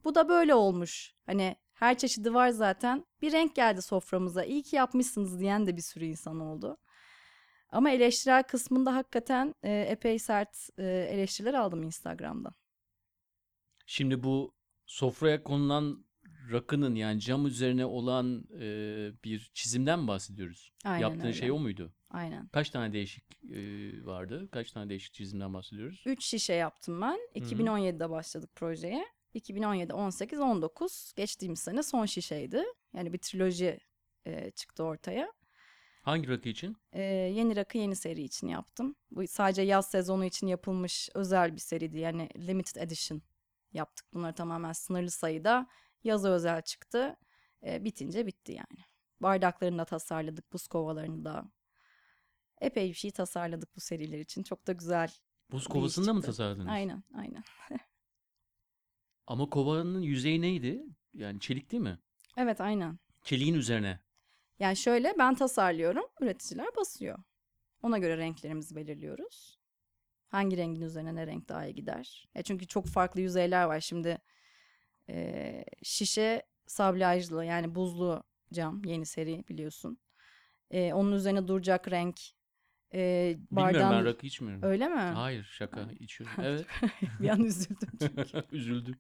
Bu 0.04 0.16
da 0.16 0.30
böyle 0.30 0.56
olmuş. 0.56 1.14
Hani 1.26 1.56
her 1.74 1.98
çeşidi 1.98 2.34
var 2.34 2.50
zaten. 2.50 3.06
Bir 3.22 3.32
renk 3.32 3.56
geldi 3.56 3.82
soframıza. 3.82 4.44
İyi 4.44 4.64
ki 4.64 4.76
yapmışsınız. 4.76 5.40
diyen 5.40 5.68
de 5.68 5.78
bir 5.78 5.82
sürü 5.82 6.06
insan 6.06 6.40
oldu. 6.40 6.78
Ama 7.70 7.92
eleştirel 7.92 8.44
kısmında 8.44 8.96
hakikaten 8.96 9.56
e, 9.64 9.82
epey 9.82 10.20
sert 10.20 10.70
e, 10.78 10.84
eleştiriler 10.86 11.54
aldım 11.54 11.84
Instagram'dan. 11.84 12.54
Şimdi 13.86 14.24
bu 14.24 14.54
sofraya 14.86 15.44
konulan 15.44 16.06
rakının 16.52 16.96
yani 16.96 17.20
cam 17.20 17.46
üzerine 17.46 17.86
olan 17.86 18.48
e, 18.60 18.64
bir 19.24 19.52
çizimden 19.54 20.00
mi 20.00 20.08
bahsediyoruz? 20.08 20.72
Aynen 20.86 21.02
Yaptığın 21.02 21.22
öyle. 21.22 21.34
şey 21.34 21.52
o 21.52 21.60
muydu? 21.60 21.94
Aynen. 22.10 22.48
Kaç 22.48 22.70
tane 22.70 22.94
değişik 22.94 23.44
e, 23.44 23.60
vardı? 24.06 24.50
Kaç 24.52 24.72
tane 24.72 24.90
değişik 24.90 25.14
çizimden 25.14 25.54
bahsediyoruz? 25.54 26.04
3 26.06 26.26
şişe 26.26 26.54
yaptım 26.54 27.02
ben. 27.02 27.20
2017'de 27.36 28.10
başladık 28.10 28.56
projeye. 28.56 29.06
2017, 29.34 29.94
18, 29.94 30.40
19 30.40 31.14
geçtiğimiz 31.16 31.60
sene 31.60 31.84
son 31.84 32.06
şişeydi. 32.06 32.64
Yani 32.94 33.14
bir 33.14 33.18
triloji 33.18 33.80
e, 34.26 34.52
çıktı 34.52 34.84
ortaya. 34.84 35.34
Hangi 36.10 36.30
rakı 36.30 36.50
için? 36.50 36.78
E, 36.94 37.02
yeni 37.04 37.56
rakı 37.56 37.78
yeni 37.78 37.96
seri 37.96 38.22
için 38.22 38.48
yaptım. 38.48 38.96
Bu 39.12 39.28
sadece 39.28 39.62
yaz 39.62 39.90
sezonu 39.90 40.26
için 40.26 40.48
yapılmış 40.48 41.10
özel 41.14 41.56
bir 41.56 41.60
seriydi. 41.60 42.00
Yani 42.00 42.30
limited 42.38 42.76
edition 42.82 43.22
yaptık. 43.74 44.06
Bunları 44.14 44.34
tamamen 44.36 44.72
sınırlı 44.72 45.12
sayıda 45.12 45.68
yaza 46.04 46.30
özel 46.30 46.62
çıktı. 46.62 47.16
E, 47.64 47.84
bitince 47.86 48.26
bitti 48.28 48.52
yani. 48.52 48.86
Bardaklarını 49.22 49.78
da 49.78 49.86
tasarladık, 49.86 50.54
buz 50.54 50.68
kovalarını 50.68 51.26
da. 51.26 51.52
Epey 52.62 52.90
bir 52.90 52.94
şey 52.94 53.12
tasarladık 53.12 53.76
bu 53.76 53.80
seriler 53.80 54.20
için. 54.20 54.44
Çok 54.44 54.68
da 54.68 54.72
güzel 54.72 55.12
Buz 55.52 55.60
bir 55.60 55.66
iş 55.66 55.68
kovasında 55.68 56.14
mı 56.14 56.22
tasarladınız? 56.22 56.68
Aynen, 56.68 57.04
aynen. 57.14 57.44
Ama 59.28 59.50
kovanın 59.50 60.02
yüzeyi 60.02 60.42
neydi? 60.42 60.84
Yani 61.14 61.40
çelik 61.40 61.72
değil 61.72 61.84
mi? 61.84 62.00
Evet 62.38 62.62
aynen. 62.62 63.00
Çeliğin 63.24 63.54
üzerine. 63.54 64.00
Yani 64.60 64.78
şöyle 64.78 65.14
ben 65.20 65.36
tasarlıyorum, 65.36 66.06
üreticiler 66.22 66.68
basıyor. 66.78 67.18
Ona 67.84 67.98
göre 67.98 68.18
renklerimizi 68.18 68.76
belirliyoruz. 68.76 69.60
Hangi 70.28 70.58
rengin 70.58 70.82
üzerine 70.82 71.16
ne 71.16 71.28
renk 71.28 71.50
daha 71.50 71.66
iyi 71.66 71.76
gider? 71.76 72.28
E 72.36 72.44
çünkü 72.44 72.68
çok 72.68 72.88
farklı 72.88 73.22
yüzeyler 73.22 73.64
var. 73.64 73.80
Şimdi 73.80 74.18
e, 75.10 75.66
şişe 75.84 76.44
sablajlı 76.68 77.46
yani 77.46 77.76
buzlu 77.76 78.24
cam 78.54 78.82
yeni 78.86 79.06
seri 79.06 79.44
biliyorsun. 79.50 79.98
E, 80.72 80.94
onun 80.94 81.12
üzerine 81.12 81.48
duracak 81.48 81.92
renk. 81.92 82.20
E, 82.94 83.00
Bilmiyorum 83.36 83.48
bardağın... 83.52 83.92
ben 83.92 84.06
rakı 84.06 84.28
içmiyorum. 84.28 84.64
Öyle 84.64 84.88
mi? 84.88 85.00
Hayır 85.00 85.44
şaka 85.44 85.82
içiyorum. 86.00 86.36
Evet. 86.44 86.66
Bir 87.20 87.30
an 87.30 87.44
üzüldüm 87.44 87.90
çünkü. 88.00 88.44
Üzüldüm. 88.52 89.00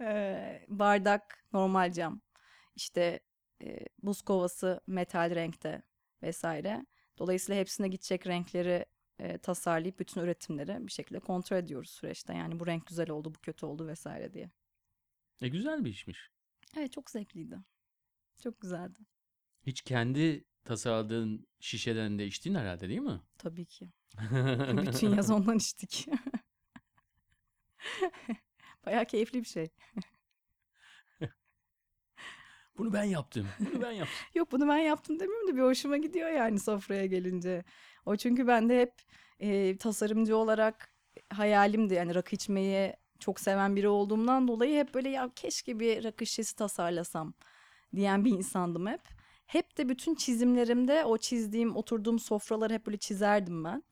Ee, 0.00 0.64
bardak 0.68 1.44
normal 1.52 1.92
cam. 1.92 2.20
İşte 2.76 3.20
e, 3.62 3.86
buz 4.02 4.22
kovası 4.22 4.80
metal 4.86 5.34
renkte 5.34 5.82
vesaire. 6.22 6.86
Dolayısıyla 7.18 7.60
hepsine 7.60 7.88
gidecek 7.88 8.26
renkleri 8.26 8.86
e, 9.18 9.38
tasarlayıp 9.38 9.98
bütün 9.98 10.20
üretimleri 10.20 10.86
bir 10.86 10.92
şekilde 10.92 11.20
kontrol 11.20 11.56
ediyoruz 11.56 11.90
süreçte. 11.90 12.34
Yani 12.34 12.60
bu 12.60 12.66
renk 12.66 12.86
güzel 12.86 13.10
oldu, 13.10 13.34
bu 13.34 13.38
kötü 13.38 13.66
oldu 13.66 13.86
vesaire 13.86 14.32
diye. 14.34 14.50
E 15.42 15.48
güzel 15.48 15.84
bir 15.84 15.90
işmiş. 15.90 16.30
Evet 16.76 16.92
çok 16.92 17.10
zevkliydi. 17.10 17.58
Çok 18.42 18.60
güzeldi. 18.60 18.98
Hiç 19.66 19.82
kendi 19.82 20.44
tasarladığın 20.64 21.46
şişeden 21.60 22.18
de 22.18 22.26
içtin 22.26 22.54
herhalde 22.54 22.88
değil 22.88 23.00
mi? 23.00 23.20
Tabii 23.38 23.66
ki. 23.66 23.88
Bütün 24.86 25.14
yaz 25.14 25.30
ondan 25.36 25.56
içtik. 25.56 26.06
Bayağı 28.86 29.04
keyifli 29.04 29.40
bir 29.40 29.48
şey. 29.48 29.68
Bunu 32.80 32.92
ben 32.92 33.04
yaptım. 33.04 33.46
Bunu 33.60 33.82
ben 33.82 33.90
yaptım. 33.90 34.16
Yok 34.34 34.52
bunu 34.52 34.68
ben 34.68 34.78
yaptım 34.78 35.20
demiyorum 35.20 35.48
da 35.48 35.56
bir 35.56 35.62
hoşuma 35.62 35.96
gidiyor 35.96 36.30
yani 36.30 36.60
sofraya 36.60 37.06
gelince. 37.06 37.64
O 38.06 38.16
çünkü 38.16 38.46
ben 38.46 38.68
de 38.68 38.80
hep 38.80 38.92
e, 39.40 39.76
tasarımcı 39.76 40.36
olarak 40.36 40.94
hayalimdi 41.30 41.94
yani 41.94 42.14
rakı 42.14 42.36
içmeyi 42.36 42.92
çok 43.18 43.40
seven 43.40 43.76
biri 43.76 43.88
olduğumdan 43.88 44.48
dolayı 44.48 44.78
hep 44.78 44.94
böyle 44.94 45.08
ya 45.08 45.30
keşke 45.36 45.80
bir 45.80 46.04
rakı 46.04 46.26
şişesi 46.26 46.56
tasarlasam 46.56 47.34
diyen 47.96 48.24
bir 48.24 48.30
insandım 48.30 48.86
hep. 48.86 49.00
Hep 49.46 49.78
de 49.78 49.88
bütün 49.88 50.14
çizimlerimde 50.14 51.04
o 51.04 51.18
çizdiğim 51.18 51.76
oturduğum 51.76 52.18
sofraları 52.18 52.74
hep 52.74 52.86
böyle 52.86 52.96
çizerdim 52.96 53.64
ben. 53.64 53.82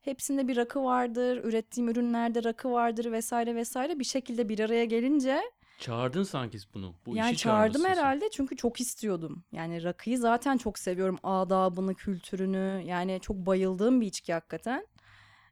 Hepsinde 0.00 0.48
bir 0.48 0.56
rakı 0.56 0.82
vardır, 0.84 1.44
ürettiğim 1.44 1.88
ürünlerde 1.88 2.44
rakı 2.44 2.70
vardır 2.70 3.12
vesaire 3.12 3.54
vesaire 3.54 3.98
bir 3.98 4.04
şekilde 4.04 4.48
bir 4.48 4.60
araya 4.60 4.84
gelince 4.84 5.42
Çağırdın 5.78 6.22
sanki 6.22 6.58
bunu. 6.74 6.94
Bu 7.06 7.16
yani 7.16 7.30
işi 7.30 7.42
çağırdım 7.42 7.82
sen. 7.82 7.90
herhalde 7.90 8.30
çünkü 8.30 8.56
çok 8.56 8.80
istiyordum. 8.80 9.44
Yani 9.52 9.82
rakıyı 9.82 10.18
zaten 10.18 10.56
çok 10.56 10.78
seviyorum. 10.78 11.18
Adabını, 11.22 11.94
kültürünü. 11.94 12.82
Yani 12.84 13.18
çok 13.22 13.36
bayıldığım 13.36 14.00
bir 14.00 14.06
içki 14.06 14.32
hakikaten. 14.32 14.86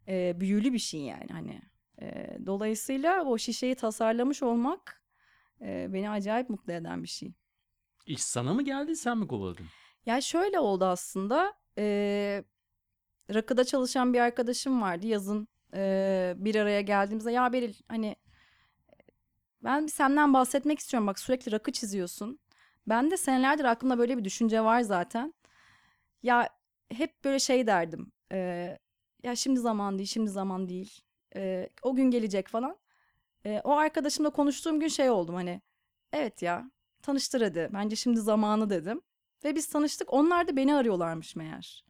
Ee, 0.09 0.41
büyülü 0.41 0.73
bir 0.73 0.79
şey 0.79 1.01
yani 1.01 1.29
hani. 1.33 1.63
Ee, 2.03 2.39
dolayısıyla 2.47 3.25
o 3.25 3.39
şişeyi 3.39 3.75
tasarlamış 3.75 4.43
olmak 4.43 5.03
e, 5.61 5.87
beni 5.93 6.11
acayip 6.11 6.51
mutlu 6.51 6.73
eden 6.73 7.03
bir 7.03 7.09
şey. 7.09 7.33
İş 8.07 8.23
sana 8.23 8.55
mı 8.55 8.63
geldi 8.63 8.97
sen 8.97 9.19
mi 9.19 9.29
kovaladın? 9.29 9.67
Ya 10.07 10.21
şöyle 10.21 10.59
oldu 10.59 10.85
aslında. 10.85 11.55
E, 11.79 12.45
rakıda 13.35 13.65
çalışan 13.65 14.13
bir 14.13 14.21
arkadaşım 14.21 14.83
vardı 14.83 15.07
yazın 15.07 15.49
e, 15.75 16.35
bir 16.37 16.55
araya 16.55 16.81
geldiğimizde. 16.81 17.33
Ya 17.33 17.53
Beril 17.53 17.75
hani 17.89 18.17
ben 19.65 19.87
bir 19.87 19.91
senden 19.93 20.35
bahsetmek 20.35 20.79
istiyorum. 20.79 21.07
Bak 21.07 21.19
sürekli 21.19 21.53
rakı 21.53 21.73
çiziyorsun. 21.73 22.39
Ben 22.87 23.11
de 23.11 23.17
senelerdir 23.17 23.65
aklımda 23.65 23.99
böyle 23.99 24.19
bir 24.19 24.25
düşünce 24.25 24.65
var 24.65 24.81
zaten. 24.81 25.35
Ya 26.23 26.49
hep 26.93 27.25
böyle 27.25 27.39
şey 27.39 27.67
derdim. 27.67 28.13
e, 28.33 28.79
ya 29.23 29.37
şimdi 29.37 29.61
zaman 29.61 29.99
değil, 29.99 30.09
şimdi 30.09 30.31
zaman 30.31 30.69
değil. 30.69 31.01
E, 31.37 31.71
o 31.83 31.95
gün 31.95 32.11
gelecek 32.11 32.49
falan. 32.49 32.79
E, 33.47 33.61
o 33.65 33.73
arkadaşımla 33.73 34.31
konuştuğum 34.31 34.81
gün 34.81 34.89
şey 34.89 35.11
oldum 35.11 35.35
hani. 35.35 35.63
Evet 36.13 36.43
ya 36.43 36.71
tanıştır 37.03 37.41
hadi. 37.43 37.71
Bence 37.75 37.97
şimdi 37.97 38.21
zamanı 38.21 38.71
dedim. 38.71 39.01
Ve 39.45 39.55
biz 39.57 39.67
tanıştık. 39.69 40.13
Onlar 40.13 40.49
da 40.49 40.57
beni 40.57 40.75
arıyorlarmış 40.75 41.37
meğer. 41.37 41.85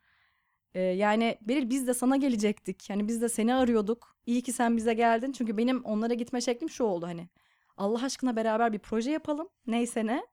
Ee, 0.75 0.81
yani 0.81 1.39
Beril 1.43 1.71
biz 1.71 1.87
de 1.87 1.95
sana 1.95 2.17
gelecektik. 2.17 2.91
Yani 2.91 3.09
biz 3.09 3.23
de 3.23 3.29
seni 3.29 3.55
arıyorduk. 3.55 4.17
İyi 4.27 4.43
ki 4.43 4.53
sen 4.53 4.77
bize 4.77 4.95
geldin. 4.95 5.33
Çünkü 5.33 5.57
benim 5.57 5.85
onlara 5.85 6.15
gitme 6.15 6.41
şeklim 6.41 6.71
şu 6.71 6.85
oldu 6.85 7.07
hani. 7.07 7.29
Allah 7.77 8.05
aşkına 8.05 8.37
beraber 8.37 8.73
bir 8.73 8.79
proje 8.79 9.11
yapalım. 9.11 9.49
Neyse 9.67 10.07
ne. 10.07 10.27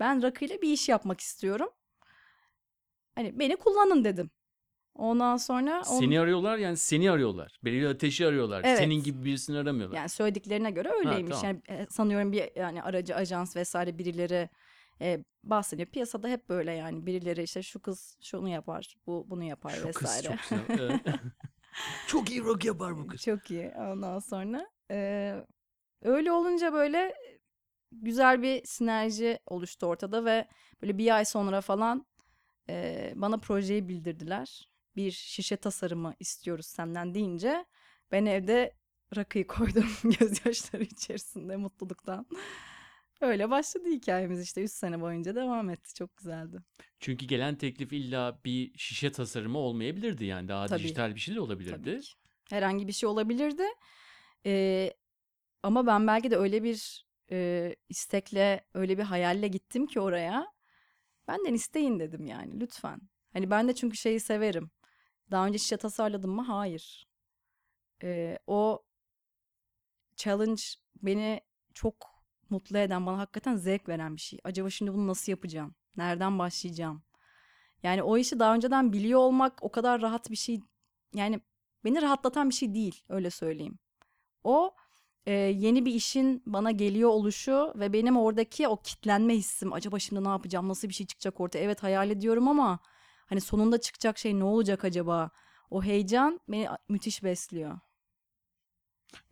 Ben 0.00 0.22
rakıyla 0.22 0.62
bir 0.62 0.72
iş 0.72 0.88
yapmak 0.88 1.20
istiyorum. 1.20 1.68
Hani 3.14 3.38
beni 3.38 3.56
kullanın 3.56 4.04
dedim. 4.04 4.30
Ondan 4.94 5.36
sonra 5.36 5.82
on- 5.90 5.98
Seni 6.00 6.20
arıyorlar 6.20 6.58
yani 6.58 6.76
seni 6.76 7.10
arıyorlar. 7.10 7.58
Beril 7.64 7.90
Ateş'i 7.90 8.26
arıyorlar. 8.26 8.62
Evet. 8.64 8.78
Senin 8.78 9.02
gibi 9.02 9.24
birisini 9.24 9.58
aramıyorlar. 9.58 9.96
Yani 9.96 10.08
söylediklerine 10.08 10.70
göre 10.70 10.88
öyleymiş. 10.90 11.36
tamam. 11.40 11.60
Yani 11.68 11.80
e, 11.80 11.86
sanıyorum 11.90 12.32
bir 12.32 12.56
yani 12.56 12.82
aracı 12.82 13.14
ajans 13.16 13.56
vesaire 13.56 13.98
birileri 13.98 14.48
e, 15.00 15.24
bahsediyor. 15.44 15.88
Piyasada 15.88 16.28
hep 16.28 16.48
böyle 16.48 16.72
yani 16.72 17.06
birileri 17.06 17.42
işte 17.42 17.62
şu 17.62 17.80
kız 17.82 18.18
şunu 18.22 18.48
yapar, 18.48 18.96
bu 19.06 19.24
bunu 19.30 19.44
yapar 19.44 19.70
Şu 19.70 19.92
kız 19.92 20.02
vesaire. 20.02 20.38
çok 20.48 20.68
güzel. 20.68 20.88
Evet. 20.90 21.00
çok 22.06 22.30
iyi 22.30 22.40
rock 22.40 22.64
yapar 22.64 22.98
bu 22.98 23.06
kız. 23.06 23.20
Çok 23.22 23.50
iyi. 23.50 23.72
Ondan 23.76 24.18
sonra 24.18 24.66
e, 24.90 25.34
öyle 26.02 26.32
olunca 26.32 26.72
böyle 26.72 27.14
güzel 27.92 28.42
bir 28.42 28.64
sinerji 28.64 29.38
oluştu 29.46 29.86
ortada 29.86 30.24
ve 30.24 30.48
böyle 30.82 30.98
bir 30.98 31.16
ay 31.16 31.24
sonra 31.24 31.60
falan 31.60 32.06
e, 32.68 33.12
bana 33.16 33.38
projeyi 33.38 33.88
bildirdiler. 33.88 34.68
Bir 34.96 35.10
şişe 35.10 35.56
tasarımı 35.56 36.14
istiyoruz 36.20 36.66
senden 36.66 37.14
deyince 37.14 37.64
ben 38.12 38.26
evde 38.26 38.76
rakıyı 39.16 39.46
koydum 39.46 39.88
gözyaşları 40.20 40.82
içerisinde 40.82 41.56
mutluluktan. 41.56 42.26
Öyle 43.20 43.50
başladı 43.50 43.88
hikayemiz 43.88 44.42
işte 44.42 44.62
3 44.62 44.70
sene 44.70 45.00
boyunca 45.00 45.34
devam 45.34 45.70
etti. 45.70 45.94
Çok 45.94 46.16
güzeldi. 46.16 46.58
Çünkü 47.00 47.26
gelen 47.26 47.54
teklif 47.54 47.92
illa 47.92 48.40
bir 48.44 48.78
şişe 48.78 49.12
tasarımı 49.12 49.58
olmayabilirdi 49.58 50.24
yani. 50.24 50.48
Daha 50.48 50.66
Tabii. 50.66 50.82
dijital 50.82 51.14
bir 51.14 51.20
şey 51.20 51.34
de 51.34 51.40
olabilirdi. 51.40 51.84
Tabii 51.84 52.00
ki. 52.00 52.12
Herhangi 52.50 52.88
bir 52.88 52.92
şey 52.92 53.08
olabilirdi. 53.08 53.62
Ee, 54.46 54.92
ama 55.62 55.86
ben 55.86 56.06
belki 56.06 56.30
de 56.30 56.36
öyle 56.36 56.62
bir 56.62 57.06
e, 57.30 57.76
istekle, 57.88 58.64
öyle 58.74 58.98
bir 58.98 59.02
hayalle 59.02 59.48
gittim 59.48 59.86
ki 59.86 60.00
oraya. 60.00 60.52
Benden 61.28 61.54
isteyin 61.54 62.00
dedim 62.00 62.26
yani 62.26 62.60
lütfen. 62.60 63.00
Hani 63.32 63.50
ben 63.50 63.68
de 63.68 63.74
çünkü 63.74 63.96
şeyi 63.96 64.20
severim. 64.20 64.70
Daha 65.30 65.46
önce 65.46 65.58
şişe 65.58 65.76
tasarladım 65.76 66.30
mı? 66.30 66.42
Hayır. 66.42 67.06
Ee, 68.02 68.38
o 68.46 68.84
challenge 70.16 70.62
beni 71.02 71.40
çok 71.74 71.94
mutlu 72.50 72.78
eden, 72.78 73.06
bana 73.06 73.18
hakikaten 73.18 73.56
zevk 73.56 73.88
veren 73.88 74.16
bir 74.16 74.20
şey. 74.20 74.38
Acaba 74.44 74.70
şimdi 74.70 74.94
bunu 74.94 75.06
nasıl 75.06 75.32
yapacağım? 75.32 75.74
Nereden 75.96 76.38
başlayacağım? 76.38 77.02
Yani 77.82 78.02
o 78.02 78.18
işi 78.18 78.38
daha 78.38 78.54
önceden 78.54 78.92
biliyor 78.92 79.20
olmak 79.20 79.62
o 79.62 79.72
kadar 79.72 80.02
rahat 80.02 80.30
bir 80.30 80.36
şey. 80.36 80.60
Yani 81.14 81.40
beni 81.84 82.02
rahatlatan 82.02 82.48
bir 82.50 82.54
şey 82.54 82.74
değil 82.74 83.04
öyle 83.08 83.30
söyleyeyim. 83.30 83.78
O 84.44 84.74
e, 85.26 85.32
yeni 85.32 85.86
bir 85.86 85.94
işin 85.94 86.42
bana 86.46 86.70
geliyor 86.70 87.10
oluşu 87.10 87.72
ve 87.76 87.92
benim 87.92 88.16
oradaki 88.16 88.68
o 88.68 88.76
kitlenme 88.76 89.34
hissim. 89.34 89.72
Acaba 89.72 89.98
şimdi 89.98 90.24
ne 90.24 90.28
yapacağım? 90.28 90.68
Nasıl 90.68 90.88
bir 90.88 90.94
şey 90.94 91.06
çıkacak 91.06 91.40
ortaya? 91.40 91.58
Evet 91.58 91.82
hayal 91.82 92.10
ediyorum 92.10 92.48
ama 92.48 92.78
hani 93.26 93.40
sonunda 93.40 93.80
çıkacak 93.80 94.18
şey 94.18 94.38
ne 94.38 94.44
olacak 94.44 94.84
acaba? 94.84 95.30
O 95.70 95.82
heyecan 95.82 96.40
beni 96.48 96.68
müthiş 96.88 97.22
besliyor. 97.22 97.78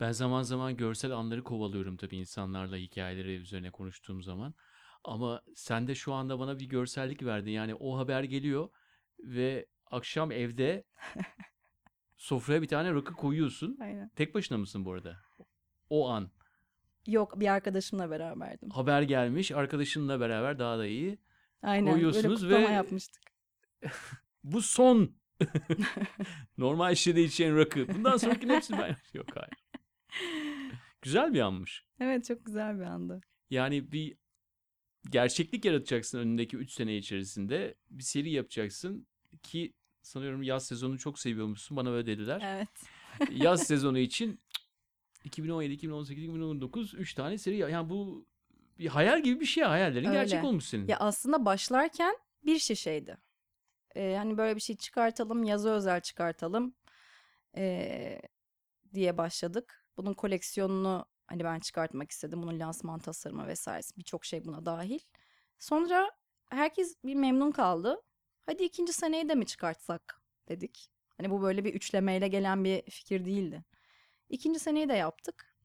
Ben 0.01 0.13
zaman 0.13 0.43
zaman 0.43 0.77
görsel 0.77 1.13
anları 1.13 1.45
kovalıyorum 1.45 1.97
tabii 1.97 2.17
insanlarla 2.17 2.77
hikayeleri 2.77 3.37
üzerine 3.37 3.71
konuştuğum 3.71 4.23
zaman. 4.23 4.55
Ama 5.05 5.43
sen 5.55 5.87
de 5.89 5.95
şu 5.95 6.13
anda 6.13 6.39
bana 6.39 6.59
bir 6.59 6.69
görsellik 6.69 7.23
verdin. 7.23 7.51
Yani 7.51 7.75
o 7.75 7.99
haber 7.99 8.23
geliyor 8.25 8.69
ve 9.19 9.67
akşam 9.91 10.33
evde 10.33 10.85
sofraya 12.17 12.63
bir 12.63 12.69
tane 12.69 12.95
rakı 12.95 13.15
koyuyorsun. 13.15 13.79
Aynen. 13.81 14.11
Tek 14.17 14.35
başına 14.35 14.59
mısın 14.59 14.85
bu 14.85 14.93
arada? 14.93 15.30
O 15.91 16.09
an. 16.09 16.31
Yok 17.07 17.41
bir 17.41 17.49
arkadaşımla 17.49 18.11
beraberdim. 18.11 18.71
Haber 18.71 19.03
gelmiş 19.03 19.53
arkadaşınla 19.53 20.21
beraber 20.21 20.59
daha 20.59 20.79
da 20.79 20.87
iyi. 20.87 21.19
Aynen. 21.63 21.93
Koyuyorsunuz 21.93 22.43
böyle 22.43 22.55
kutlama 22.55 22.69
ve- 22.69 22.73
yapmıştık. 22.75 23.23
Bu 24.45 24.63
son. 24.63 25.15
Normal 26.59 26.95
şişede 26.95 27.23
içen 27.23 27.57
rakı. 27.57 27.89
Bundan 27.95 28.17
sonrakinin 28.17 28.55
hepsini 28.55 28.79
ben... 28.79 28.97
Yok 29.15 29.27
hayır. 29.35 29.55
Güzel 31.03 31.35
bir 31.35 31.41
anmış. 31.41 31.85
Evet 32.01 32.25
çok 32.25 32.47
güzel 32.47 32.79
bir 32.79 32.85
andı. 32.85 33.21
Yani 33.51 33.93
bir 33.93 34.17
gerçeklik 35.11 35.65
yaratacaksın 35.65 36.19
önündeki 36.19 36.57
3 36.57 36.73
sene 36.73 36.97
içerisinde. 36.97 37.75
Bir 37.91 38.03
seri 38.03 38.31
yapacaksın 38.31 39.07
ki 39.43 39.75
sanıyorum 40.03 40.43
yaz 40.43 40.67
sezonu 40.67 40.99
çok 40.99 41.19
seviyormuşsun. 41.19 41.77
Bana 41.77 41.91
öyle 41.91 42.07
dediler. 42.07 42.43
Evet. 42.45 42.69
Yaz 43.31 43.63
sezonu 43.63 43.99
için 43.99 44.41
2017, 45.25 45.73
2018, 45.73 46.25
2019 46.25 46.95
3 46.95 47.15
tane 47.15 47.39
seri. 47.39 47.57
Yani 47.57 47.91
bu 47.91 48.27
bir 48.79 48.87
hayal 48.87 49.23
gibi 49.23 49.41
bir 49.41 49.47
şey. 49.47 49.65
Hayallerin 49.65 50.09
Öyle. 50.09 50.19
gerçek 50.19 50.45
olmuş 50.45 50.65
senin. 50.65 50.89
Ya 50.89 50.97
aslında 50.97 51.45
başlarken 51.45 52.17
bir 52.45 52.59
şişeydi. 52.59 53.17
Ee, 53.97 54.15
hani 54.19 54.39
böyle 54.39 54.57
bir 54.57 54.61
şey 54.61 54.77
çıkartalım, 54.77 55.45
yazı 55.45 55.71
özel 55.71 56.01
çıkartalım 56.01 56.75
ee, 57.57 58.21
diye 58.95 59.19
başladık. 59.19 59.87
Bunun 59.97 60.15
koleksiyonunu 60.15 61.07
hani 61.27 61.45
ben 61.45 61.61
çıkartmak 61.61 62.11
istedim. 62.11 62.43
Bunun 62.43 62.61
lansman 62.61 62.99
tasarımı 62.99 63.47
vesairesi 63.47 63.97
birçok 63.97 64.25
şey 64.25 64.45
buna 64.45 64.67
dahil. 64.67 65.01
Sonra 65.59 66.11
herkes 66.51 66.97
bir 67.05 67.15
memnun 67.15 67.51
kaldı. 67.51 68.03
Hadi 68.47 68.65
ikinci 68.65 68.93
seneyi 68.93 69.29
de 69.29 69.35
mi 69.35 69.47
çıkartsak 69.47 70.21
dedik. 70.49 70.91
Hani 71.17 71.31
bu 71.31 71.43
böyle 71.43 71.65
bir 71.65 71.75
üçlemeyle 71.75 72.29
gelen 72.29 72.65
bir 72.65 72.83
fikir 72.83 73.25
değildi. 73.25 73.65
İkinci 74.31 74.59
seneyi 74.61 74.89
de 74.89 74.95
yaptık. 74.95 75.57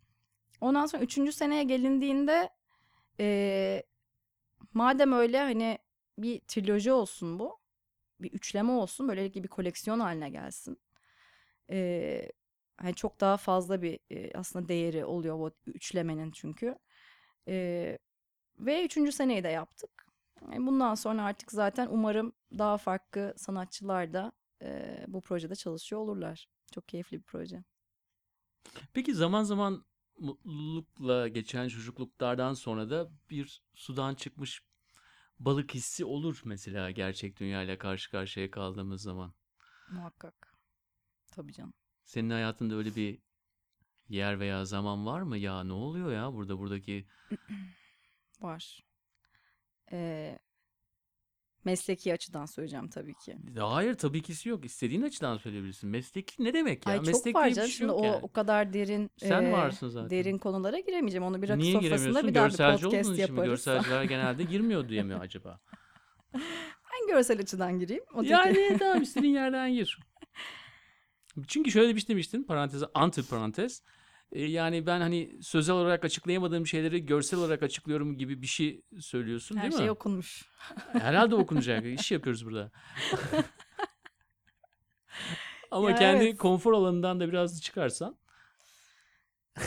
Ondan 0.61 0.85
sonra 0.85 1.03
üçüncü 1.03 1.31
seneye 1.31 1.63
gelindiğinde 1.63 2.49
ee, 3.19 3.83
madem 4.73 5.13
öyle 5.13 5.39
hani 5.39 5.77
bir 6.17 6.39
triloji 6.39 6.91
olsun 6.91 7.39
bu. 7.39 7.59
Bir 8.19 8.31
üçleme 8.31 8.71
olsun. 8.71 9.07
Böylelikle 9.07 9.43
bir 9.43 9.47
koleksiyon 9.47 9.99
haline 9.99 10.29
gelsin. 10.29 10.77
Ee, 11.71 12.31
hani 12.77 12.95
çok 12.95 13.21
daha 13.21 13.37
fazla 13.37 13.81
bir 13.81 13.99
e, 14.11 14.37
aslında 14.37 14.67
değeri 14.67 15.05
oluyor 15.05 15.39
bu 15.39 15.51
üçlemenin 15.67 16.31
çünkü. 16.31 16.75
Ee, 17.47 17.97
ve 18.59 18.85
üçüncü 18.85 19.11
seneyi 19.11 19.43
de 19.43 19.49
yaptık. 19.49 20.07
Yani 20.41 20.67
bundan 20.67 20.95
sonra 20.95 21.23
artık 21.23 21.51
zaten 21.51 21.87
umarım 21.91 22.33
daha 22.57 22.77
farklı 22.77 23.33
sanatçılar 23.37 24.13
da 24.13 24.31
e, 24.61 24.97
bu 25.07 25.21
projede 25.21 25.55
çalışıyor 25.55 26.01
olurlar. 26.01 26.47
Çok 26.71 26.87
keyifli 26.87 27.17
bir 27.17 27.23
proje. 27.23 27.63
Peki 28.93 29.13
zaman 29.15 29.43
zaman 29.43 29.85
mutlulukla 30.19 31.27
geçen 31.27 31.67
çocukluklardan 31.67 32.53
sonra 32.53 32.89
da 32.89 33.09
bir 33.29 33.61
sudan 33.73 34.15
çıkmış 34.15 34.61
balık 35.39 35.73
hissi 35.73 36.05
olur 36.05 36.41
mesela 36.45 36.91
gerçek 36.91 37.39
dünyayla 37.39 37.77
karşı 37.77 38.11
karşıya 38.11 38.51
kaldığımız 38.51 39.01
zaman. 39.01 39.33
Muhakkak. 39.91 40.57
Tabii 41.31 41.53
canım. 41.53 41.73
Senin 42.03 42.29
hayatında 42.29 42.75
öyle 42.75 42.95
bir 42.95 43.19
yer 44.09 44.39
veya 44.39 44.65
zaman 44.65 45.05
var 45.05 45.21
mı? 45.21 45.37
Ya 45.37 45.63
ne 45.63 45.73
oluyor 45.73 46.11
ya 46.11 46.33
burada 46.33 46.59
buradaki 46.59 47.07
Var. 48.41 48.79
Ee, 49.91 50.39
mesleki 51.65 52.13
açıdan 52.13 52.45
söyleyeceğim 52.45 52.87
tabii 52.89 53.13
ki. 53.13 53.37
Hayır 53.59 53.93
tabii 53.93 54.21
ki 54.21 54.49
yok. 54.49 54.65
İstediğin 54.65 55.01
açıdan 55.01 55.37
söyleyebilirsin. 55.37 55.89
Mesleki 55.89 56.43
ne 56.43 56.53
demek 56.53 56.85
ya? 56.87 56.91
Ay 56.93 56.97
çok 56.97 57.07
Meslek 57.07 57.35
var 57.35 57.43
diye 57.43 57.51
bir 57.51 57.55
canım. 57.55 57.69
şey 57.69 57.77
Şimdi 57.77 57.89
yok 57.91 57.99
o, 57.99 58.03
yani. 58.05 58.19
o 58.21 58.31
kadar 58.31 58.73
derin 58.73 59.11
Sen 59.17 59.51
varsın 59.51 59.87
zaten. 59.89 60.09
derin 60.09 60.37
konulara 60.37 60.79
giremeyeceğim. 60.79 61.23
Onu 61.23 61.41
bir 61.41 61.49
rakı 61.49 61.59
Niye 61.59 61.73
sofrasında 61.73 61.97
giremiyorsun? 62.21 62.29
bir 62.29 62.35
daha 62.35 62.45
bir 62.45 62.49
Görselci 62.49 62.83
podcast 62.83 63.05
olduğun 63.09 63.13
için 63.13 63.25
mi? 63.33 63.39
yaparız. 63.39 63.49
Görselciler 63.65 64.03
genelde 64.13 64.43
girmiyor 64.43 64.89
diye 64.89 65.03
mi 65.03 65.15
acaba? 65.15 65.59
Ben 67.01 67.07
görsel 67.07 67.39
açıdan 67.39 67.79
gireyim. 67.79 68.03
O 68.13 68.23
da- 68.23 68.27
Yani 68.27 68.75
tamam 68.79 69.01
istediğin 69.01 69.33
yerden 69.33 69.73
gir. 69.73 69.99
Çünkü 71.47 71.71
şöyle 71.71 71.95
bir 71.95 71.99
şey 72.01 72.07
demiştin 72.09 72.43
paranteze 72.43 72.85
anti 72.93 73.29
parantez. 73.29 73.81
Ee, 74.31 74.41
Yani 74.45 74.85
ben 74.85 75.01
hani 75.01 75.37
sözel 75.41 75.75
olarak 75.75 76.05
açıklayamadığım 76.05 76.67
şeyleri 76.67 77.05
görsel 77.05 77.39
olarak 77.39 77.63
açıklıyorum 77.63 78.17
gibi 78.17 78.41
bir 78.41 78.47
şey 78.47 78.81
söylüyorsun 78.99 79.55
Her 79.55 79.63
değil 79.63 79.73
şey 79.77 79.85
mi? 79.85 79.91
okunmuş. 79.91 80.45
Herhalde 80.91 81.35
okunacak. 81.35 81.85
İş 81.99 82.11
yapıyoruz 82.11 82.45
burada. 82.45 82.71
Ama 85.71 85.89
Ya 85.89 85.95
kendi 85.95 86.23
evet. 86.23 86.37
konfor 86.37 86.73
alanından 86.73 87.19
da 87.19 87.27
biraz 87.27 87.61
çıkarsan. 87.61 88.17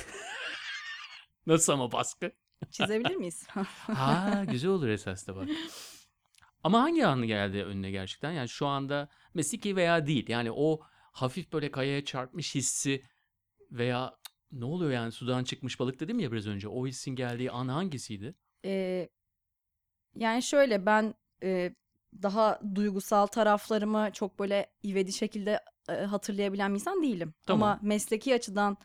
Nasıl 1.46 1.72
ama 1.72 1.92
baskı? 1.92 2.32
Çizebilir 2.70 3.16
miyiz? 3.16 3.46
Ha 3.86 4.44
güzel 4.50 4.70
olur 4.70 4.88
esas 4.88 5.26
da 5.26 5.36
bak. 5.36 5.48
Ama 6.64 6.82
hangi 6.82 7.06
anı 7.06 7.26
geldi 7.26 7.64
önüne 7.64 7.90
gerçekten? 7.90 8.32
Yani 8.32 8.48
şu 8.48 8.66
anda 8.66 9.08
mesleki 9.34 9.76
veya 9.76 10.06
değil. 10.06 10.28
Yani 10.28 10.50
o 10.52 10.80
hafif 11.12 11.52
böyle 11.52 11.70
kayaya 11.70 12.04
çarpmış 12.04 12.54
hissi 12.54 13.04
veya 13.70 14.10
"Cık, 14.14 14.17
ne 14.52 14.64
oluyor 14.64 14.90
yani 14.90 15.12
sudan 15.12 15.44
çıkmış 15.44 15.80
balık 15.80 16.00
dedim 16.00 16.18
ya 16.18 16.32
biraz 16.32 16.46
önce. 16.46 16.68
O 16.68 16.86
hissin 16.86 17.10
geldiği 17.10 17.50
an 17.50 17.68
hangisiydi? 17.68 18.34
Ee, 18.64 19.08
yani 20.14 20.42
şöyle 20.42 20.86
ben 20.86 21.14
e, 21.42 21.74
daha 22.22 22.60
duygusal 22.74 23.26
taraflarımı 23.26 24.10
çok 24.12 24.38
böyle 24.38 24.70
ivedi 24.84 25.12
şekilde 25.12 25.60
e, 25.88 25.92
hatırlayabilen 25.92 26.70
bir 26.70 26.74
insan 26.74 27.02
değilim. 27.02 27.34
Tamam. 27.46 27.62
Ama 27.62 27.78
mesleki 27.82 28.34
açıdan 28.34 28.76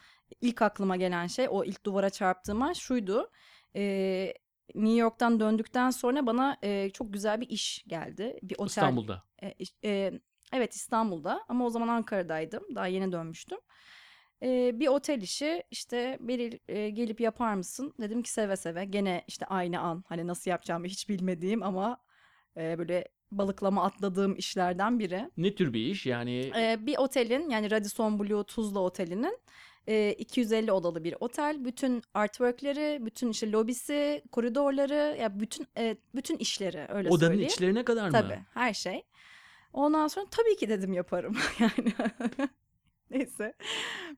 ilk 0.42 0.62
aklıma 0.62 0.96
gelen 0.96 1.28
şey 1.28 1.48
o 1.50 1.64
ilk 1.64 1.86
duvara 1.86 2.10
çarptığım 2.10 2.62
an 2.62 2.74
şuydu. 2.74 3.32
Ee, 3.76 4.34
New 4.76 4.98
York'tan 5.00 5.40
döndükten 5.40 5.90
sonra 5.90 6.26
bana 6.26 6.58
e, 6.64 6.90
çok 6.90 7.14
güzel 7.14 7.42
bir 7.42 7.50
iş 7.50 7.84
geldi. 7.88 8.40
Bir 8.44 8.56
otel. 8.56 8.66
İstanbul'da. 8.66 9.24
E, 9.44 9.54
e, 9.84 10.12
evet 10.54 10.74
İstanbul'da 10.74 11.46
ama 11.48 11.66
o 11.66 11.70
zaman 11.70 11.88
Ankara'daydım. 11.88 12.64
Daha 12.76 12.88
yeni 12.88 13.12
dönmüştüm. 13.12 13.58
E, 14.44 14.80
bir 14.80 14.88
otel 14.88 15.22
işi 15.22 15.64
işte 15.72 16.18
Beril 16.22 16.58
e, 16.68 16.90
gelip 16.90 17.22
yapar 17.22 17.54
mısın? 17.54 17.94
Dedim 18.02 18.22
ki 18.24 18.32
seve 18.32 18.56
seve. 18.56 18.86
Gene 18.86 19.24
işte 19.28 19.46
aynı 19.46 19.80
an 19.80 20.04
hani 20.08 20.28
nasıl 20.28 20.52
yapacağımı 20.52 20.88
hiç 20.88 21.10
bilmediğim 21.10 21.64
ama 21.64 21.98
e, 22.58 22.78
böyle 22.78 23.08
balıklama 23.32 23.84
atladığım 23.84 24.36
işlerden 24.36 25.00
biri. 25.00 25.30
Ne 25.38 25.56
tür 25.56 25.74
bir 25.74 25.86
iş? 25.86 26.06
Yani 26.06 26.52
E, 26.56 26.78
bir 26.86 26.98
otelin 26.98 27.50
yani 27.50 27.72
Radisson 27.72 28.20
Blu 28.20 28.44
Tuzla 28.44 28.80
Oteli'nin 28.80 29.40
e, 29.88 30.14
250 30.18 30.72
odalı 30.72 31.04
bir 31.04 31.16
otel. 31.20 31.66
Bütün 31.66 32.02
artworkleri, 32.14 33.06
bütün 33.06 33.30
işte 33.30 33.52
lobisi, 33.52 34.24
koridorları, 34.32 35.18
ya 35.20 35.40
bütün 35.40 35.68
e, 35.78 35.98
bütün 36.16 36.38
işleri 36.38 36.86
öyle 36.90 37.10
odanın 37.10 37.30
söyleyeyim. 37.30 37.50
içlerine 37.50 37.86
kadar 37.86 38.06
mı? 38.06 38.12
Tabii 38.12 38.40
her 38.54 38.74
şey. 38.74 39.04
Ondan 39.74 40.08
sonra 40.08 40.26
tabii 40.32 40.56
ki 40.56 40.70
dedim 40.70 40.94
yaparım 40.94 41.38
yani. 41.60 41.94
Neyse. 43.14 43.54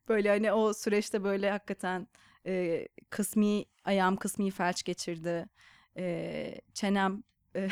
Böyle 0.09 0.29
hani 0.29 0.51
o 0.53 0.73
süreçte 0.73 1.23
böyle 1.23 1.51
hakikaten 1.51 2.07
e, 2.45 2.87
kısmi 3.09 3.65
ayağım 3.85 4.15
kısmi 4.15 4.51
felç 4.51 4.83
geçirdi. 4.83 5.49
E, 5.97 6.61
çenem 6.73 7.23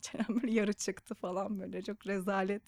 çenem 0.00 0.26
böyle 0.28 0.52
yarı 0.52 0.72
çıktı 0.72 1.14
falan 1.14 1.60
böyle 1.60 1.82
çok 1.82 2.06
rezalet 2.06 2.62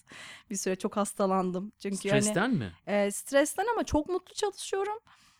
bir 0.50 0.56
süre 0.56 0.76
çok 0.76 0.96
hastalandım. 0.96 1.72
Çünkü 1.78 2.10
hani 2.10 2.22
Stresten 2.22 2.50
mi? 2.50 2.72
e, 2.86 3.10
stresten 3.10 3.66
ama 3.72 3.84
çok 3.84 4.08
mutlu 4.08 4.34
çalışıyorum. 4.34 4.98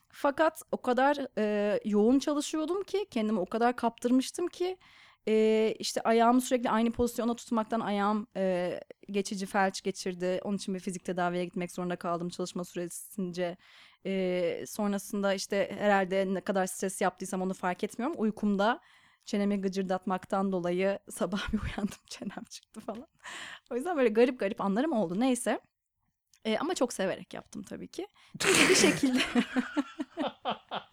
Fakat 0.09 0.63
o 0.73 0.83
kadar 0.83 1.17
e, 1.39 1.81
yoğun 1.85 2.19
çalışıyordum 2.19 2.83
ki 2.83 3.07
kendimi 3.11 3.41
o 3.41 3.47
kadar 3.47 3.77
kaptırmıştım 3.77 4.49
ki 4.49 4.79
e, 5.29 5.75
işte 5.79 6.01
ayağımı 6.01 6.41
sürekli 6.41 6.71
aynı 6.71 6.93
pozisyona 6.93 7.35
tutmaktan 7.35 7.81
ayağım 7.81 8.27
e, 8.37 8.81
geçici 9.11 9.47
felç 9.47 9.83
geçirdi. 9.83 10.41
Onun 10.45 10.57
için 10.57 10.75
bir 10.75 10.81
fizik 10.81 11.05
tedaviye 11.05 11.45
gitmek 11.45 11.73
zorunda 11.73 11.97
kaldım 11.97 12.29
çalışma 12.29 12.65
süresince. 12.65 13.57
E, 14.07 14.65
sonrasında 14.67 15.35
işte 15.35 15.77
herhalde 15.79 16.35
ne 16.35 16.41
kadar 16.41 16.67
stres 16.67 17.01
yaptıysam 17.01 17.43
onu 17.43 17.55
fark 17.55 17.85
etmiyorum. 17.85 18.17
Uykumda 18.19 18.81
çenemi 19.25 19.61
gıcırdatmaktan 19.61 20.53
dolayı 20.53 20.99
sabah 21.11 21.53
bir 21.53 21.59
uyandım 21.59 21.99
çenem 22.07 22.45
çıktı 22.51 22.81
falan. 22.81 23.09
O 23.71 23.77
yüzden 23.77 23.97
böyle 23.97 24.09
garip 24.09 24.41
garip 24.41 24.61
anlarım 24.61 24.93
oldu. 24.93 25.21
Neyse. 25.21 25.61
E, 26.45 26.59
ama 26.59 26.75
çok 26.75 26.93
severek 26.93 27.35
yaptım 27.35 27.63
tabii 27.63 27.89
ki. 27.89 28.07
Çünkü 28.39 28.69
bir 28.69 28.75
şekilde 28.75 29.21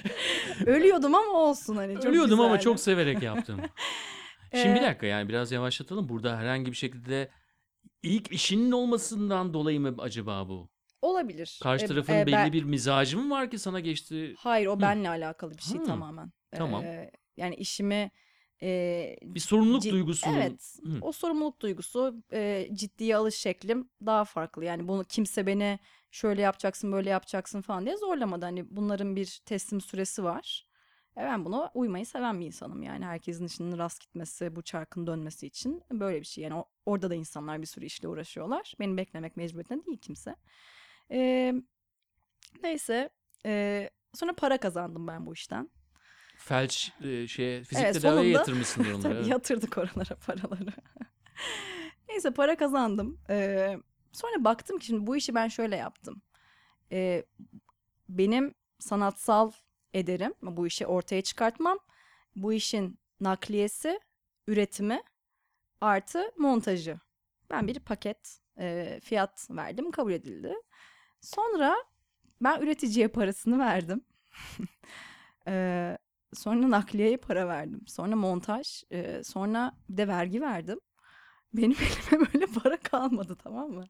ölüyordum 0.66 1.14
ama 1.14 1.32
olsun 1.32 1.76
hani 1.76 1.94
çok 1.94 2.04
Ölüyordum 2.04 2.40
ama 2.40 2.48
güzeldi. 2.48 2.64
çok 2.64 2.80
severek 2.80 3.22
yaptım. 3.22 3.60
Şimdi 4.54 4.74
bir 4.74 4.82
dakika 4.82 5.06
yani 5.06 5.28
biraz 5.28 5.52
yavaşlatalım. 5.52 6.08
Burada 6.08 6.38
herhangi 6.38 6.70
bir 6.72 6.76
şekilde 6.76 7.30
ilk 8.02 8.32
işinin 8.32 8.72
olmasından 8.72 9.54
dolayı 9.54 9.80
mı 9.80 9.94
acaba 9.98 10.48
bu? 10.48 10.70
olabilir. 11.02 11.60
Karşı 11.62 11.84
E, 11.84 11.88
tarafın 11.88 12.12
e, 12.12 12.26
belli 12.26 12.32
ben- 12.32 12.52
bir 12.52 12.62
mizacı 12.62 13.18
mı 13.18 13.30
var 13.30 13.50
ki 13.50 13.58
sana 13.58 13.80
geçti? 13.80 14.34
Hayır 14.38 14.66
o 14.66 14.80
benle 14.80 15.08
alakalı 15.08 15.56
bir 15.56 15.62
şey 15.62 15.80
Hı. 15.80 15.84
tamamen. 15.84 16.32
Tamam. 16.56 16.84
Ee, 16.84 17.10
yani 17.36 17.54
işimi 17.54 18.10
e, 18.62 19.16
Bir 19.22 19.40
sorumluluk 19.40 19.82
cid- 19.82 19.90
duygusunun. 19.90 20.34
Evet. 20.36 20.76
Hı. 20.84 20.98
O 21.00 21.12
sorumluluk 21.12 21.60
duygusu 21.60 22.22
e, 22.32 22.68
ciddiye 22.72 23.16
alış 23.16 23.34
şeklim 23.34 23.90
daha 24.06 24.24
farklı. 24.24 24.64
Yani 24.64 24.88
bunu 24.88 25.04
kimse 25.04 25.46
beni 25.46 25.78
şöyle 26.16 26.42
yapacaksın 26.42 26.92
böyle 26.92 27.10
yapacaksın 27.10 27.60
falan 27.60 27.84
diye 27.86 27.96
zorlamadı. 27.96 28.44
Hani 28.44 28.76
bunların 28.76 29.16
bir 29.16 29.40
teslim 29.46 29.80
süresi 29.80 30.24
var. 30.24 30.66
E 31.16 31.20
ben 31.20 31.44
buna 31.44 31.70
uymayı 31.74 32.06
seven 32.06 32.40
bir 32.40 32.46
insanım 32.46 32.82
yani. 32.82 33.04
Herkesin 33.04 33.46
işinin 33.46 33.78
rast 33.78 34.00
gitmesi, 34.00 34.56
bu 34.56 34.62
çarkın 34.62 35.06
dönmesi 35.06 35.46
için 35.46 35.82
böyle 35.92 36.20
bir 36.20 36.26
şey. 36.26 36.44
Yani 36.44 36.64
orada 36.86 37.10
da 37.10 37.14
insanlar 37.14 37.60
bir 37.62 37.66
sürü 37.66 37.84
işle 37.84 38.08
uğraşıyorlar. 38.08 38.74
Benim 38.80 38.96
beklemek 38.96 39.36
mecburiyetinde 39.36 39.86
değil 39.86 39.98
kimse. 39.98 40.36
E, 41.10 41.52
neyse. 42.62 43.10
e, 43.46 43.90
sonra 44.14 44.32
para 44.32 44.58
kazandım 44.58 45.06
ben 45.06 45.26
bu 45.26 45.32
işten. 45.32 45.70
Felç 46.38 46.92
e, 47.04 47.26
şeye 47.26 47.64
fizik 47.64 47.84
Evet, 47.84 47.94
tedaviye 47.94 48.22
sonunda- 48.22 48.38
yatırmışsındır 48.38 48.88
onları. 48.90 49.02
Tabii 49.02 49.14
evet. 49.14 49.26
yatırdık 49.28 49.78
oralara 49.78 50.14
paraları. 50.26 50.72
Neyse 52.08 52.30
para 52.30 52.56
kazandım. 52.56 53.20
Ee, 53.30 53.76
sonra 54.16 54.44
baktım 54.44 54.78
ki 54.78 54.86
şimdi 54.86 55.06
bu 55.06 55.16
işi 55.16 55.34
ben 55.34 55.48
şöyle 55.48 55.76
yaptım. 55.76 56.22
Ee, 56.92 57.24
benim 58.08 58.54
sanatsal 58.78 59.52
ederim 59.94 60.34
bu 60.42 60.66
işi 60.66 60.86
ortaya 60.86 61.22
çıkartmam. 61.22 61.78
Bu 62.36 62.52
işin 62.52 62.98
nakliyesi, 63.20 64.00
üretimi 64.46 65.02
artı 65.80 66.32
montajı. 66.38 67.00
Ben 67.50 67.66
bir 67.68 67.80
paket 67.80 68.40
e, 68.58 69.00
fiyat 69.04 69.48
verdim, 69.50 69.90
kabul 69.90 70.12
edildi. 70.12 70.54
Sonra 71.20 71.76
ben 72.42 72.62
üreticiye 72.62 73.08
parasını 73.08 73.58
verdim. 73.58 74.04
Eee, 75.46 75.98
sonra 76.34 76.70
nakliyeye 76.70 77.16
para 77.16 77.48
verdim. 77.48 77.80
Sonra 77.86 78.16
montaj, 78.16 78.82
eee, 78.90 79.24
sonra 79.24 79.72
bir 79.88 79.96
de 79.96 80.08
vergi 80.08 80.40
verdim. 80.40 80.80
Benim 81.54 81.76
elime 82.12 82.26
böyle 82.34 82.46
para 82.46 82.76
kalmadı 82.76 83.36
tamam 83.42 83.70
mı? 83.70 83.84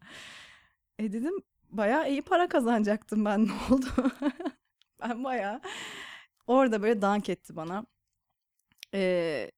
E 0.98 1.12
dedim 1.12 1.34
bayağı 1.70 2.10
iyi 2.10 2.22
para 2.22 2.48
kazanacaktım 2.48 3.24
ben 3.24 3.46
ne 3.48 3.52
oldu? 3.70 3.86
ben 5.00 5.24
bayağı 5.24 5.60
orada 6.46 6.82
böyle 6.82 7.02
dank 7.02 7.28
etti 7.28 7.56
bana. 7.56 7.86
Eee, 8.92 9.50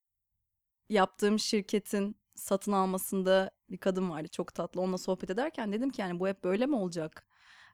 yaptığım 0.88 1.38
şirketin 1.38 2.16
satın 2.34 2.72
almasında 2.72 3.50
bir 3.70 3.78
kadın 3.78 4.10
vardı 4.10 4.28
çok 4.28 4.54
tatlı. 4.54 4.80
Onunla 4.80 4.98
sohbet 4.98 5.30
ederken 5.30 5.72
dedim 5.72 5.90
ki 5.90 6.00
yani 6.00 6.20
bu 6.20 6.28
hep 6.28 6.44
böyle 6.44 6.66
mi 6.66 6.76
olacak? 6.76 7.26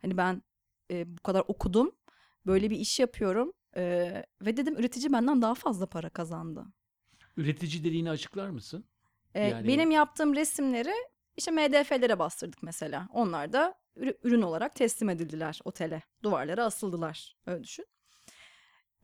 Hani 0.03 0.17
ben 0.17 0.43
e, 0.91 1.17
bu 1.19 1.23
kadar 1.23 1.45
okudum, 1.49 1.93
böyle 2.47 2.71
bir 2.71 2.77
iş 2.77 3.01
yapıyorum 3.01 3.53
e, 3.77 3.83
ve 4.43 4.57
dedim 4.57 4.77
üretici 4.77 5.13
benden 5.13 5.43
daha 5.43 5.55
fazla 5.55 5.87
para 5.87 6.11
kazandı. 6.11 6.67
Üretici 7.37 7.85
dediğini 7.85 8.11
açıklar 8.11 8.49
mısın? 8.51 8.85
E, 9.35 9.49
Yani- 9.49 9.69
Benim 9.69 9.91
yaptığım 9.91 10.35
resimleri 10.37 10.95
işte 11.37 11.51
MDF'lere 11.51 12.19
bastırdık 12.19 12.63
mesela. 12.63 13.09
Onlar 13.13 13.53
da 13.53 13.75
ürü- 13.97 14.19
ürün 14.23 14.43
olarak 14.43 14.75
teslim 14.75 15.09
edildiler 15.11 15.61
otele. 15.65 16.03
Duvarlara 16.23 16.65
asıldılar. 16.65 17.37
Öyle 17.47 17.65
düşün. 17.65 17.87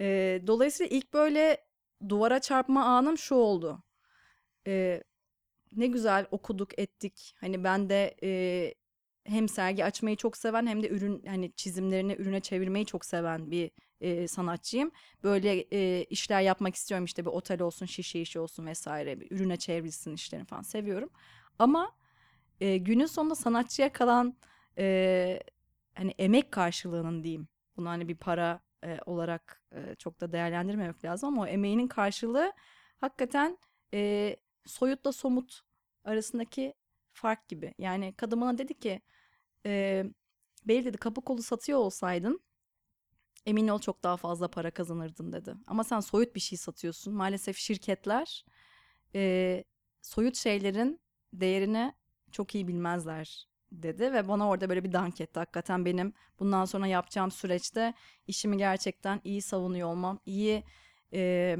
E, 0.01 0.41
dolayısıyla 0.47 0.97
ilk 0.97 1.13
böyle 1.13 1.65
duvara 2.09 2.41
çarpma 2.41 2.85
anım 2.85 3.19
şu 3.19 3.35
oldu. 3.35 3.83
E, 4.67 5.03
ne 5.73 5.87
güzel 5.87 6.27
okuduk 6.31 6.79
ettik. 6.79 7.35
Hani 7.41 7.65
ben 7.65 7.89
de 7.91 8.17
e, 8.23 8.75
hem 9.25 9.49
sergi 9.49 9.85
açmayı 9.85 10.17
çok 10.17 10.37
seven 10.37 10.67
hem 10.67 10.83
de 10.83 10.89
ürün 10.89 11.23
hani 11.27 11.53
çizimlerini 11.53 12.13
ürüne 12.13 12.41
çevirmeyi 12.41 12.87
çok 12.87 13.05
seven 13.05 13.51
bir 13.51 13.71
e, 14.01 14.29
sanatçıyım. 14.29 14.91
Böyle 15.25 15.67
e, 15.73 16.05
işler 16.05 16.41
yapmak 16.41 16.75
istiyorum 16.75 17.05
işte 17.05 17.25
bir 17.25 17.31
otel 17.31 17.63
olsun, 17.63 17.87
şişe 17.87 18.21
işi 18.21 18.39
olsun 18.39 18.67
vesaire. 18.67 19.21
Bir 19.21 19.31
ürüne 19.31 19.57
çevrilsin 19.57 20.15
işlerini 20.15 20.47
falan 20.47 20.63
seviyorum. 20.63 21.11
Ama 21.59 21.93
e, 22.61 22.77
günün 22.77 23.07
sonunda 23.07 23.35
sanatçıya 23.35 23.93
kalan 23.93 24.37
e, 24.79 25.41
hani 25.95 26.15
emek 26.19 26.53
karşılığının 26.53 27.23
diyeyim. 27.25 27.49
Bunu 27.77 27.89
hani 27.89 28.09
bir 28.09 28.17
para 28.17 28.61
e, 28.85 28.99
olarak 29.07 29.63
e, 29.73 29.95
çok 29.95 30.21
da 30.21 30.33
değerlendirmemek 30.33 31.05
lazım 31.05 31.29
ama 31.29 31.43
o 31.43 31.47
emeğinin 31.47 31.89
karşılığı 31.89 32.53
hakikaten 33.01 33.59
e, 33.95 34.37
soyutla 34.67 35.13
somut 35.13 35.61
arasındaki 36.05 36.75
fark 37.21 37.49
gibi. 37.49 37.75
Yani 37.79 38.15
kadın 38.17 38.59
dedi 38.59 38.79
ki 38.79 39.01
e, 39.67 40.05
Bey 40.65 40.85
dedi 40.85 40.99
kapı 40.99 41.21
kolu 41.21 41.43
satıyor 41.43 41.79
olsaydın 41.79 42.41
emin 43.47 43.69
ol 43.69 43.79
çok 43.79 44.03
daha 44.03 44.17
fazla 44.17 44.49
para 44.49 44.71
kazanırdın 44.71 45.33
dedi. 45.33 45.55
Ama 45.67 45.85
sen 45.85 46.01
soyut 46.01 46.35
bir 46.35 46.41
şey 46.41 46.59
satıyorsun. 46.59 47.15
Maalesef 47.15 47.57
şirketler 47.57 48.45
e, 49.15 49.65
soyut 50.03 50.37
şeylerin 50.37 51.01
değerini 51.33 51.95
çok 52.33 52.55
iyi 52.55 52.69
bilmezler 52.69 53.49
dedi 53.73 54.13
ve 54.13 54.29
bana 54.29 54.49
orada 54.49 54.69
böyle 54.69 54.85
bir 54.85 54.93
dank 54.93 55.21
etti. 55.21 55.39
Hakikaten 55.39 55.85
benim 55.85 56.13
bundan 56.39 56.65
sonra 56.65 56.87
yapacağım 56.87 57.31
süreçte 57.31 57.95
işimi 58.27 58.57
gerçekten 58.57 59.21
iyi 59.25 59.43
savunuyor 59.43 59.89
olmam, 59.89 60.21
iyi 60.27 60.65
e, 61.13 61.57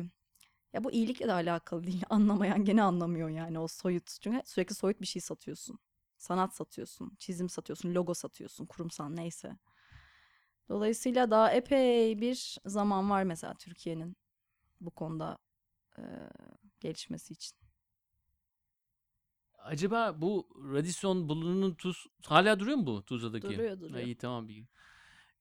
ya 0.73 0.85
bu 0.85 0.93
iyilikle 0.93 1.29
de 1.29 1.33
alakalı 1.33 1.85
değil. 1.87 2.03
Anlamayan 2.11 2.65
gene 2.65 2.83
anlamıyor 2.83 3.29
yani 3.29 3.59
o 3.59 3.69
soyut. 3.69 4.21
Çünkü 4.21 4.43
sürekli 4.45 4.75
soyut 4.75 5.01
bir 5.01 5.07
şey 5.07 5.23
satıyorsun. 5.23 5.79
Sanat 6.17 6.55
satıyorsun, 6.55 7.17
çizim 7.19 7.49
satıyorsun, 7.49 7.95
logo 7.95 8.15
satıyorsun, 8.15 8.67
kurumsal 8.67 9.09
neyse. 9.09 9.57
Dolayısıyla 10.69 11.31
daha 11.31 11.53
epey 11.53 12.21
bir 12.21 12.59
zaman 12.67 13.11
var 13.11 13.23
mesela 13.23 13.55
Türkiye'nin 13.55 14.17
bu 14.81 14.91
konuda 14.91 15.39
e, 15.99 16.03
gelişmesi 16.81 17.33
için. 17.33 17.59
Acaba 19.59 20.21
bu 20.21 20.49
Radisson 20.75 21.29
Blu'nun 21.29 21.75
tuz 21.75 22.07
hala 22.27 22.61
duruyor 22.61 22.77
mu 22.77 22.87
bu 22.87 23.03
Tuzla'daki? 23.05 23.49
Duruyor, 23.49 23.71
Ha, 23.71 23.81
duruyor. 23.81 24.07
iyi 24.07 24.17
tamam 24.17 24.49
bir 24.49 24.65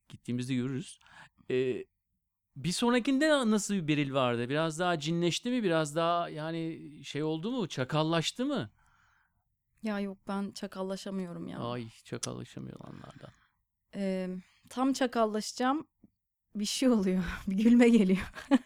gittiğimizde 0.10 0.56
görürüz. 0.56 1.00
Ee, 1.52 1.86
bir 2.64 2.72
sonrakinde 2.72 3.30
nasıl 3.30 3.74
bir 3.74 3.88
Beril 3.88 4.14
vardı? 4.14 4.50
Biraz 4.50 4.80
daha 4.80 5.00
cinleşti 5.00 5.50
mi? 5.50 5.64
Biraz 5.64 5.96
daha 5.96 6.30
yani 6.30 6.80
şey 7.04 7.24
oldu 7.24 7.52
mu? 7.52 7.68
Çakallaştı 7.68 8.46
mı? 8.46 8.70
Ya 9.84 10.00
yok 10.00 10.18
ben 10.28 10.52
çakallaşamıyorum 10.52 11.48
ya. 11.48 11.60
Ay 11.60 11.90
çakallaşamıyor 12.04 12.80
onlardan. 12.80 13.30
E, 13.96 14.30
tam 14.70 14.94
çakallaşacağım 14.94 15.88
bir 16.56 16.66
şey 16.66 16.90
oluyor. 16.90 17.24
bir 17.48 17.58
gülme 17.64 17.90
geliyor. 17.90 18.32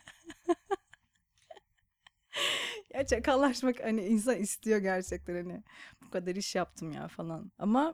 ya 2.94 3.06
çakallaşmak 3.06 3.84
hani 3.84 4.06
insan 4.06 4.38
istiyor 4.38 4.80
gerçekten 4.80 5.36
hani 5.36 5.64
bu 6.06 6.10
kadar 6.10 6.36
iş 6.36 6.56
yaptım 6.56 6.92
ya 6.92 7.08
falan. 7.08 7.52
Ama 7.60 7.94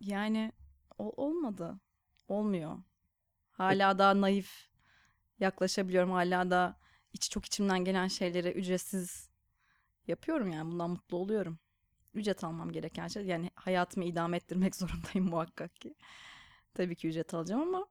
yani 0.00 0.52
ol- 0.98 1.12
olmadı. 1.16 1.80
Olmuyor. 2.28 2.78
Hala 3.56 3.98
daha 3.98 4.20
naif 4.20 4.68
yaklaşabiliyorum. 5.40 6.10
Hala 6.10 6.50
da 6.50 6.78
iç 7.12 7.30
çok 7.30 7.44
içimden 7.46 7.84
gelen 7.84 8.08
şeyleri 8.08 8.50
ücretsiz 8.50 9.30
yapıyorum 10.06 10.52
yani 10.52 10.70
bundan 10.72 10.90
mutlu 10.90 11.16
oluyorum. 11.16 11.58
Ücret 12.14 12.44
almam 12.44 12.72
gereken 12.72 13.08
şey. 13.08 13.26
Yani 13.26 13.50
hayatımı 13.54 14.04
idame 14.04 14.36
ettirmek 14.36 14.76
zorundayım 14.76 15.28
muhakkak 15.30 15.76
ki. 15.76 15.94
Tabii 16.74 16.96
ki 16.96 17.08
ücret 17.08 17.34
alacağım 17.34 17.62
ama 17.62 17.86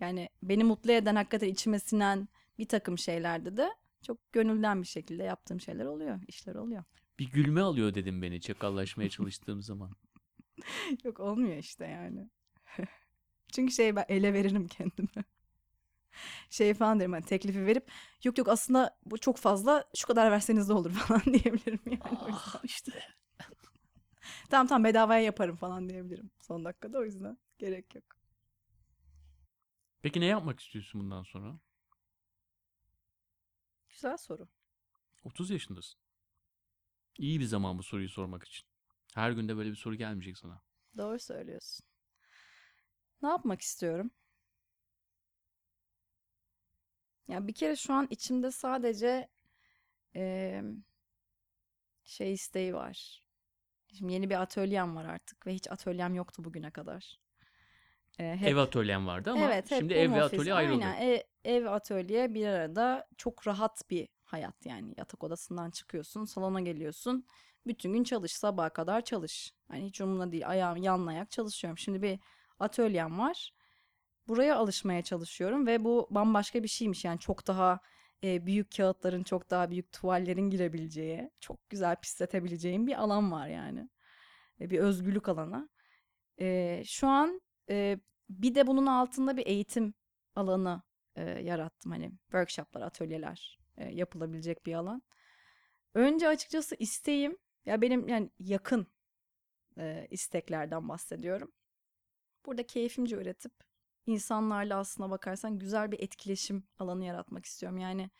yani 0.00 0.28
beni 0.42 0.64
mutlu 0.64 0.92
eden 0.92 1.16
hakikaten 1.16 1.48
içime 1.48 1.78
sinen 1.78 2.28
bir 2.58 2.68
takım 2.68 2.98
şeylerde 2.98 3.56
de 3.56 3.70
çok 4.02 4.32
gönülden 4.32 4.82
bir 4.82 4.86
şekilde 4.86 5.22
yaptığım 5.22 5.60
şeyler 5.60 5.84
oluyor, 5.84 6.20
işler 6.28 6.54
oluyor. 6.54 6.84
Bir 7.18 7.30
gülme 7.30 7.60
alıyor 7.60 7.94
dedim 7.94 8.22
beni 8.22 8.40
çakallaşmaya 8.40 9.08
çalıştığım 9.08 9.62
zaman. 9.62 9.92
Yok 11.04 11.20
olmuyor 11.20 11.56
işte 11.56 11.86
yani. 11.86 12.30
Çünkü 13.52 13.72
şey 13.72 13.96
ben 13.96 14.04
ele 14.08 14.32
veririm 14.34 14.68
kendimi. 14.68 15.08
Şey 16.50 16.74
falan 16.74 17.00
derim 17.00 17.12
hani 17.12 17.24
teklifi 17.24 17.66
verip 17.66 17.90
yok 18.24 18.38
yok 18.38 18.48
aslında 18.48 18.98
bu 19.06 19.18
çok 19.18 19.36
fazla 19.36 19.84
şu 19.96 20.06
kadar 20.06 20.30
verseniz 20.30 20.68
de 20.68 20.72
olur 20.72 20.90
falan 20.94 21.22
diyebilirim 21.24 21.80
yani. 21.86 22.00
o 22.22 22.28
yüzden. 22.28 22.52
Ah, 22.56 22.60
işte. 22.64 22.92
Tamam 24.50 24.66
tamam 24.66 24.84
bedavaya 24.84 25.22
yaparım 25.22 25.56
falan 25.56 25.88
diyebilirim 25.88 26.30
son 26.40 26.64
dakikada 26.64 26.98
o 26.98 27.04
yüzden 27.04 27.38
gerek 27.58 27.94
yok. 27.94 28.04
Peki 30.02 30.20
ne 30.20 30.26
yapmak 30.26 30.60
istiyorsun 30.60 31.00
bundan 31.00 31.22
sonra? 31.22 31.58
Güzel 33.88 34.16
soru. 34.16 34.48
30 35.24 35.50
yaşındasın. 35.50 36.00
İyi 37.18 37.40
bir 37.40 37.44
zaman 37.44 37.78
bu 37.78 37.82
soruyu 37.82 38.08
sormak 38.08 38.44
için. 38.44 38.66
Her 39.14 39.30
günde 39.30 39.56
böyle 39.56 39.70
bir 39.70 39.76
soru 39.76 39.94
gelmeyecek 39.94 40.38
sana. 40.38 40.62
Doğru 40.96 41.18
söylüyorsun. 41.18 41.86
Ne 43.22 43.28
yapmak 43.28 43.60
istiyorum? 43.60 44.10
Ya 47.28 47.46
bir 47.46 47.52
kere 47.52 47.76
şu 47.76 47.94
an 47.94 48.06
içimde 48.10 48.50
sadece 48.50 49.28
eee, 50.14 50.64
şey 52.04 52.32
isteği 52.32 52.74
var. 52.74 53.22
Şimdi 53.98 54.12
yeni 54.12 54.30
bir 54.30 54.42
atölyem 54.42 54.96
var 54.96 55.04
artık 55.04 55.46
ve 55.46 55.54
hiç 55.54 55.70
atölyem 55.70 56.14
yoktu 56.14 56.44
bugüne 56.44 56.70
kadar. 56.70 57.18
Hep- 58.16 58.48
Ev 58.48 58.56
atölyen 58.56 59.06
vardı 59.06 59.30
ama 59.30 59.44
evet, 59.44 59.68
şimdi 59.68 59.94
ev 59.94 60.14
ve 60.14 60.22
atölye 60.22 60.54
ayrıldı. 60.54 60.84
Aynen, 60.84 61.02
ev, 61.02 61.20
ev 61.44 61.66
atölye 61.66 62.34
bir 62.34 62.46
arada 62.46 63.08
çok 63.16 63.46
rahat 63.46 63.90
bir 63.90 64.08
hayat 64.24 64.66
yani. 64.66 64.94
Yatak 64.96 65.24
odasından 65.24 65.70
çıkıyorsun, 65.70 66.24
salona 66.24 66.60
geliyorsun. 66.60 67.26
Bütün 67.66 67.92
gün 67.92 68.04
çalış, 68.04 68.32
sabaha 68.32 68.70
kadar 68.70 69.04
çalış. 69.04 69.54
Hani 69.68 69.84
hiç 69.86 70.00
umurumda 70.00 70.32
değil, 70.32 70.48
ayağım 70.48 70.76
yanlayak 70.76 71.30
çalışıyorum. 71.30 71.78
Şimdi 71.78 72.02
bir 72.02 72.18
atölyem 72.58 73.18
var. 73.18 73.52
Buraya 74.28 74.56
alışmaya 74.56 75.02
çalışıyorum 75.02 75.66
ve 75.66 75.84
bu 75.84 76.08
bambaşka 76.10 76.62
bir 76.62 76.68
şeymiş. 76.68 77.04
Yani 77.04 77.18
çok 77.18 77.46
daha 77.46 77.80
e, 78.24 78.46
büyük 78.46 78.76
kağıtların, 78.76 79.22
çok 79.22 79.50
daha 79.50 79.70
büyük 79.70 79.92
tuvallerin 79.92 80.50
girebileceği, 80.50 81.30
çok 81.40 81.70
güzel 81.70 81.96
pisletebileceğim 81.96 82.86
bir 82.86 83.02
alan 83.02 83.32
var 83.32 83.48
yani. 83.48 83.88
E, 84.60 84.70
bir 84.70 84.78
özgürlük 84.78 85.28
alanı. 85.28 85.68
E, 86.40 86.82
şu 86.86 87.06
an 87.08 87.40
e, 87.70 87.98
bir 88.30 88.54
de 88.54 88.66
bunun 88.66 88.86
altında 88.86 89.36
bir 89.36 89.46
eğitim 89.46 89.94
alanı 90.34 90.82
e, 91.16 91.22
yarattım. 91.22 91.92
Hani 91.92 92.12
workshoplar, 92.22 92.82
atölyeler 92.82 93.58
e, 93.76 93.88
yapılabilecek 93.88 94.66
bir 94.66 94.74
alan. 94.74 95.02
Önce 95.94 96.28
açıkçası 96.28 96.76
isteğim, 96.78 97.38
ya 97.66 97.80
benim 97.80 98.08
yani 98.08 98.30
yakın 98.38 98.86
e, 99.78 100.06
isteklerden 100.10 100.88
bahsediyorum. 100.88 101.52
Burada 102.48 102.66
keyfimce 102.66 103.16
üretip 103.16 103.52
insanlarla 104.06 104.78
aslına 104.78 105.10
bakarsan 105.10 105.58
güzel 105.58 105.92
bir 105.92 106.00
etkileşim 106.00 106.64
alanı 106.78 107.04
yaratmak 107.04 107.46
istiyorum. 107.46 107.78
Yani 107.78 108.10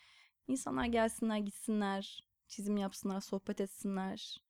insanlar 0.48 0.84
gelsinler, 0.84 1.38
gitsinler, 1.38 2.24
çizim 2.48 2.76
yapsınlar, 2.76 3.20
sohbet 3.20 3.60
etsinler. 3.60 4.42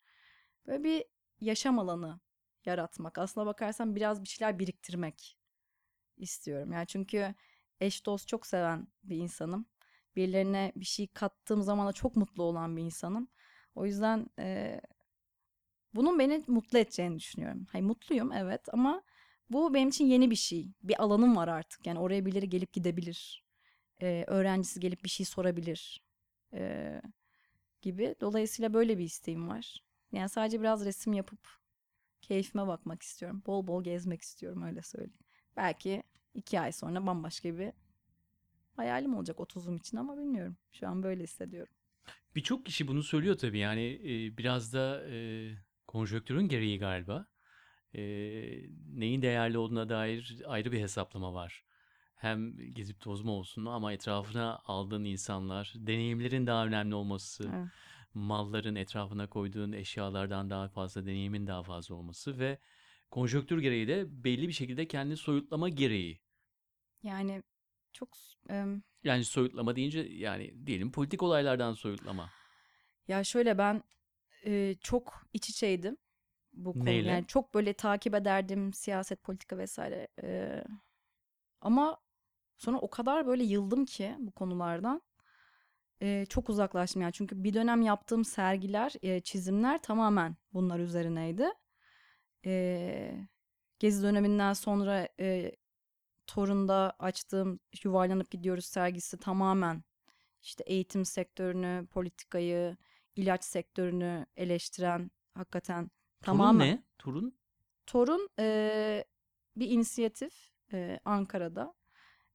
Böyle 0.66 0.84
bir 0.84 1.04
yaşam 1.40 1.78
alanı 1.78 2.20
yaratmak. 2.64 3.18
Aslına 3.18 3.46
bakarsan 3.46 3.96
biraz 3.96 4.22
bir 4.22 4.28
şeyler 4.28 4.58
biriktirmek 4.58 5.38
istiyorum. 6.16 6.72
Yani 6.72 6.86
çünkü 6.86 7.34
eş 7.80 8.06
dost 8.06 8.28
çok 8.28 8.46
seven 8.46 8.88
bir 9.04 9.16
insanım. 9.16 9.66
Birilerine 10.16 10.72
bir 10.76 10.84
şey 10.84 11.06
kattığım 11.06 11.62
zaman 11.62 11.86
da 11.86 11.92
çok 11.92 12.16
mutlu 12.16 12.42
olan 12.42 12.76
bir 12.76 12.82
insanım. 12.82 13.28
O 13.74 13.86
yüzden 13.86 14.26
e, 14.38 14.80
bunun 15.94 16.18
beni 16.18 16.44
mutlu 16.46 16.78
edeceğini 16.78 17.18
düşünüyorum. 17.18 17.66
Hayır 17.72 17.84
mutluyum 17.84 18.32
evet 18.32 18.74
ama 18.74 19.02
bu 19.50 19.74
benim 19.74 19.88
için 19.88 20.06
yeni 20.06 20.30
bir 20.30 20.36
şey. 20.36 20.72
Bir 20.82 21.02
alanım 21.02 21.36
var 21.36 21.48
artık. 21.48 21.86
Yani 21.86 21.98
oraya 21.98 22.26
birileri 22.26 22.48
gelip 22.48 22.72
gidebilir. 22.72 23.44
E, 24.02 24.24
öğrencisi 24.26 24.80
gelip 24.80 25.04
bir 25.04 25.08
şey 25.08 25.26
sorabilir. 25.26 26.02
E, 26.52 27.02
gibi. 27.82 28.14
Dolayısıyla 28.20 28.74
böyle 28.74 28.98
bir 28.98 29.04
isteğim 29.04 29.48
var. 29.48 29.82
Yani 30.12 30.28
sadece 30.28 30.60
biraz 30.60 30.84
resim 30.84 31.12
yapıp 31.12 31.38
keyfime 32.20 32.66
bakmak 32.66 33.02
istiyorum. 33.02 33.42
Bol 33.46 33.66
bol 33.66 33.84
gezmek 33.84 34.22
istiyorum 34.22 34.62
öyle 34.62 34.82
söyleyeyim. 34.82 35.24
Belki 35.56 36.02
iki 36.34 36.60
ay 36.60 36.72
sonra 36.72 37.06
bambaşka 37.06 37.58
bir 37.58 37.72
hayalim 38.76 39.14
olacak 39.14 39.40
30'um 39.40 39.76
için 39.76 39.96
ama 39.96 40.18
bilmiyorum. 40.18 40.56
Şu 40.72 40.88
an 40.88 41.02
böyle 41.02 41.22
hissediyorum. 41.22 41.74
Birçok 42.34 42.66
kişi 42.66 42.88
bunu 42.88 43.02
söylüyor 43.02 43.38
tabii 43.38 43.58
yani 43.58 44.00
e, 44.04 44.36
biraz 44.36 44.72
da 44.72 45.10
e, 45.10 45.50
konjonktürün 45.86 46.48
gereği 46.48 46.78
galiba. 46.78 47.26
E, 47.94 48.00
neyin 48.94 49.22
değerli 49.22 49.58
olduğuna 49.58 49.88
dair 49.88 50.42
ayrı 50.46 50.72
bir 50.72 50.80
hesaplama 50.80 51.34
var. 51.34 51.64
Hem 52.16 52.56
gezip 52.74 53.00
tozma 53.00 53.32
olsun 53.32 53.66
ama 53.66 53.92
etrafına 53.92 54.58
aldığın 54.64 55.04
insanlar, 55.04 55.72
deneyimlerin 55.76 56.46
daha 56.46 56.66
önemli 56.66 56.94
olması, 56.94 57.44
Evet. 57.54 57.68
malların 58.14 58.74
etrafına 58.74 59.26
koyduğun 59.26 59.72
eşyalardan 59.72 60.50
daha 60.50 60.68
fazla, 60.68 61.06
deneyimin 61.06 61.46
daha 61.46 61.62
fazla 61.62 61.94
olması 61.94 62.38
ve 62.38 62.58
konjonktür 63.10 63.58
gereği 63.58 63.88
de 63.88 64.24
belli 64.24 64.48
bir 64.48 64.52
şekilde 64.52 64.88
kendini 64.88 65.16
soyutlama 65.16 65.68
gereği. 65.68 66.20
Yani 67.02 67.42
çok 67.92 68.08
em, 68.48 68.82
Yani 69.04 69.24
soyutlama 69.24 69.76
deyince 69.76 70.00
yani 70.00 70.66
diyelim 70.66 70.92
politik 70.92 71.22
olaylardan 71.22 71.72
soyutlama. 71.74 72.30
ya 73.08 73.24
şöyle 73.24 73.58
ben 73.58 73.82
e, 74.46 74.74
çok 74.80 75.26
iç 75.32 75.50
içeydim 75.50 75.96
bu 76.52 76.72
konu. 76.72 76.84
Neyle? 76.84 77.10
Yani 77.10 77.26
çok 77.26 77.54
böyle 77.54 77.72
takip 77.72 78.14
ederdim 78.14 78.72
siyaset, 78.72 79.22
politika 79.22 79.58
vesaire. 79.58 80.08
E, 80.22 80.64
ama 81.60 81.98
sonra 82.56 82.78
o 82.78 82.90
kadar 82.90 83.26
böyle 83.26 83.44
yıldım 83.44 83.84
ki 83.84 84.16
bu 84.18 84.30
konulardan. 84.32 85.02
E, 86.02 86.26
çok 86.28 86.48
uzaklaştım 86.48 87.02
yani 87.02 87.12
çünkü 87.12 87.44
bir 87.44 87.54
dönem 87.54 87.82
yaptığım 87.82 88.24
sergiler, 88.24 88.92
e, 89.02 89.20
çizimler 89.20 89.82
tamamen 89.82 90.36
bunlar 90.52 90.78
üzerineydi. 90.78 91.48
E, 92.46 93.28
Gezi 93.78 94.02
döneminden 94.02 94.52
sonra 94.52 95.08
e, 95.20 95.52
Torun'da 96.26 96.96
açtığım 96.98 97.60
Yuvarlanıp 97.84 98.30
Gidiyoruz 98.30 98.64
sergisi 98.64 99.16
tamamen 99.18 99.82
işte 100.42 100.64
eğitim 100.66 101.04
sektörünü, 101.04 101.86
politikayı, 101.86 102.76
ilaç 103.16 103.44
sektörünü 103.44 104.26
eleştiren 104.36 105.10
hakikaten 105.34 105.90
Tamamen. 106.20 106.68
ne? 106.68 106.82
Turun? 106.98 107.38
Torun 107.86 108.28
e, 108.38 109.04
bir 109.56 109.70
inisiyatif 109.70 110.50
e, 110.72 111.00
Ankara'da 111.04 111.74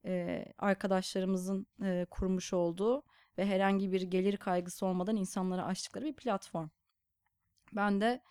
e, 0.06 0.46
arkadaşlarımızın 0.58 1.68
e, 1.84 2.06
kurmuş 2.10 2.54
olduğu 2.54 3.04
ve 3.38 3.46
herhangi 3.46 3.92
bir 3.92 4.02
gelir 4.02 4.38
kaygısı 4.38 4.86
olmadan 4.86 5.16
insanlara 5.16 5.66
açtıkları 5.66 6.06
bir 6.06 6.16
platform. 6.16 6.70
Ben 7.74 8.02
de 8.02 8.24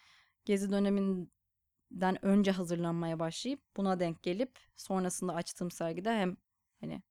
Gezi 0.44 0.70
döneminden 0.70 2.24
önce 2.24 2.50
hazırlanmaya 2.50 3.18
başlayıp 3.18 3.60
buna 3.76 4.00
denk 4.00 4.22
gelip 4.22 4.58
sonrasında 4.76 5.34
açtığım 5.34 5.70
sergide 5.70 6.10
hem 6.10 6.36
hani 6.80 7.02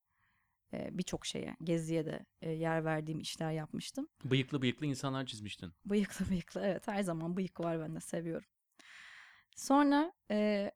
birçok 0.73 1.25
şeye, 1.25 1.55
Gezi'ye 1.63 2.05
de 2.05 2.25
yer 2.41 2.85
verdiğim 2.85 3.19
işler 3.19 3.51
yapmıştım. 3.51 4.07
Bıyıklı 4.25 4.61
bıyıklı 4.61 4.85
insanlar 4.85 5.25
çizmiştin. 5.25 5.73
Bıyıklı 5.85 6.29
bıyıklı 6.29 6.61
evet 6.61 6.87
her 6.87 7.03
zaman 7.03 7.37
bıyık 7.37 7.59
var 7.59 7.79
ben 7.79 7.95
de 7.95 7.99
seviyorum. 7.99 8.47
Sonra 9.55 10.13
e, 10.31 10.71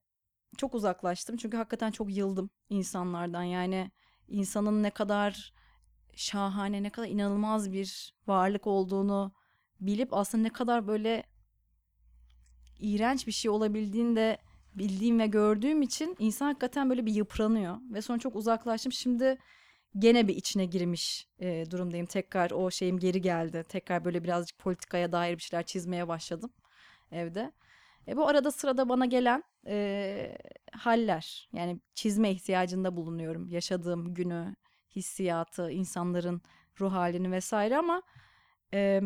çok 0.57 0.75
uzaklaştım 0.75 1.37
çünkü 1.37 1.57
hakikaten 1.57 1.91
çok 1.91 2.15
yıldım 2.15 2.49
insanlardan 2.69 3.43
yani 3.43 3.91
insanın 4.27 4.83
ne 4.83 4.89
kadar 4.89 5.53
şahane 6.15 6.83
ne 6.83 6.89
kadar 6.89 7.07
inanılmaz 7.07 7.71
bir 7.71 8.15
varlık 8.27 8.67
olduğunu 8.67 9.33
bilip 9.79 10.13
aslında 10.13 10.43
ne 10.43 10.49
kadar 10.49 10.87
böyle 10.87 11.23
iğrenç 12.79 13.27
bir 13.27 13.31
şey 13.31 13.51
olabildiğini 13.51 14.15
de 14.15 14.37
bildiğim 14.75 15.19
ve 15.19 15.27
gördüğüm 15.27 15.81
için 15.81 16.15
insan 16.19 16.45
hakikaten 16.45 16.89
böyle 16.89 17.05
bir 17.05 17.13
yıpranıyor 17.13 17.77
ve 17.93 18.01
sonra 18.01 18.19
çok 18.19 18.35
uzaklaştım 18.35 18.91
şimdi 18.91 19.37
gene 19.99 20.27
bir 20.27 20.35
içine 20.35 20.65
girmiş 20.65 21.27
e, 21.39 21.65
durumdayım. 21.71 22.05
Tekrar 22.05 22.51
o 22.51 22.71
şeyim 22.71 22.99
geri 22.99 23.21
geldi. 23.21 23.65
Tekrar 23.69 24.05
böyle 24.05 24.23
birazcık 24.23 24.59
politikaya 24.59 25.11
dair 25.11 25.37
bir 25.37 25.41
şeyler 25.41 25.63
çizmeye 25.65 26.07
başladım 26.07 26.51
evde. 27.11 27.51
E, 28.07 28.17
bu 28.17 28.27
arada 28.27 28.51
sırada 28.51 28.89
bana 28.89 29.05
gelen 29.05 29.43
e, 29.67 30.37
haller. 30.71 31.49
Yani 31.53 31.79
çizme 31.95 32.31
ihtiyacında 32.31 32.95
bulunuyorum. 32.95 33.49
Yaşadığım 33.49 34.13
günü, 34.13 34.55
hissiyatı, 34.95 35.71
insanların 35.71 36.41
ruh 36.79 36.91
halini 36.93 37.31
vesaire 37.31 37.77
ama 37.77 38.01
e, 38.73 39.01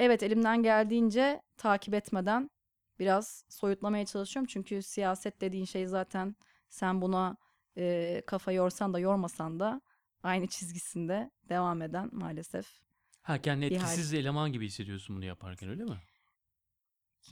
evet 0.00 0.22
elimden 0.22 0.62
geldiğince 0.62 1.42
takip 1.56 1.94
etmeden 1.94 2.50
biraz 2.98 3.44
soyutlamaya 3.48 4.06
çalışıyorum. 4.06 4.48
Çünkü 4.52 4.82
siyaset 4.82 5.40
dediğin 5.40 5.64
şey 5.64 5.86
zaten 5.86 6.36
sen 6.68 7.02
buna 7.02 7.36
e, 7.76 8.22
kafa 8.26 8.52
yorsan 8.52 8.94
da 8.94 8.98
yormasan 8.98 9.60
da 9.60 9.80
aynı 10.22 10.46
çizgisinde 10.46 11.30
devam 11.48 11.82
eden 11.82 12.08
maalesef. 12.12 12.66
Ha 13.22 13.40
kendi 13.42 13.70
Bir 13.70 13.76
hal. 13.76 13.82
etkisiz 13.84 14.14
eleman 14.14 14.52
gibi 14.52 14.66
hissediyorsun 14.66 15.16
bunu 15.16 15.24
yaparken 15.24 15.68
öyle 15.68 15.84
mi? 15.84 15.98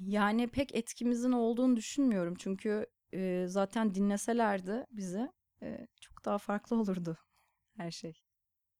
Yani 0.00 0.48
pek 0.48 0.74
etkimizin 0.74 1.32
olduğunu 1.32 1.76
düşünmüyorum. 1.76 2.34
Çünkü 2.38 2.86
e, 3.14 3.44
zaten 3.48 3.94
dinleselerdi 3.94 4.84
bizi 4.90 5.32
e, 5.62 5.86
çok 6.00 6.24
daha 6.24 6.38
farklı 6.38 6.76
olurdu 6.80 7.16
her 7.76 7.90
şey. 7.90 8.22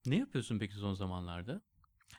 Ne 0.07 0.17
yapıyorsun 0.17 0.59
peki 0.59 0.75
son 0.75 0.95
zamanlarda? 0.95 1.63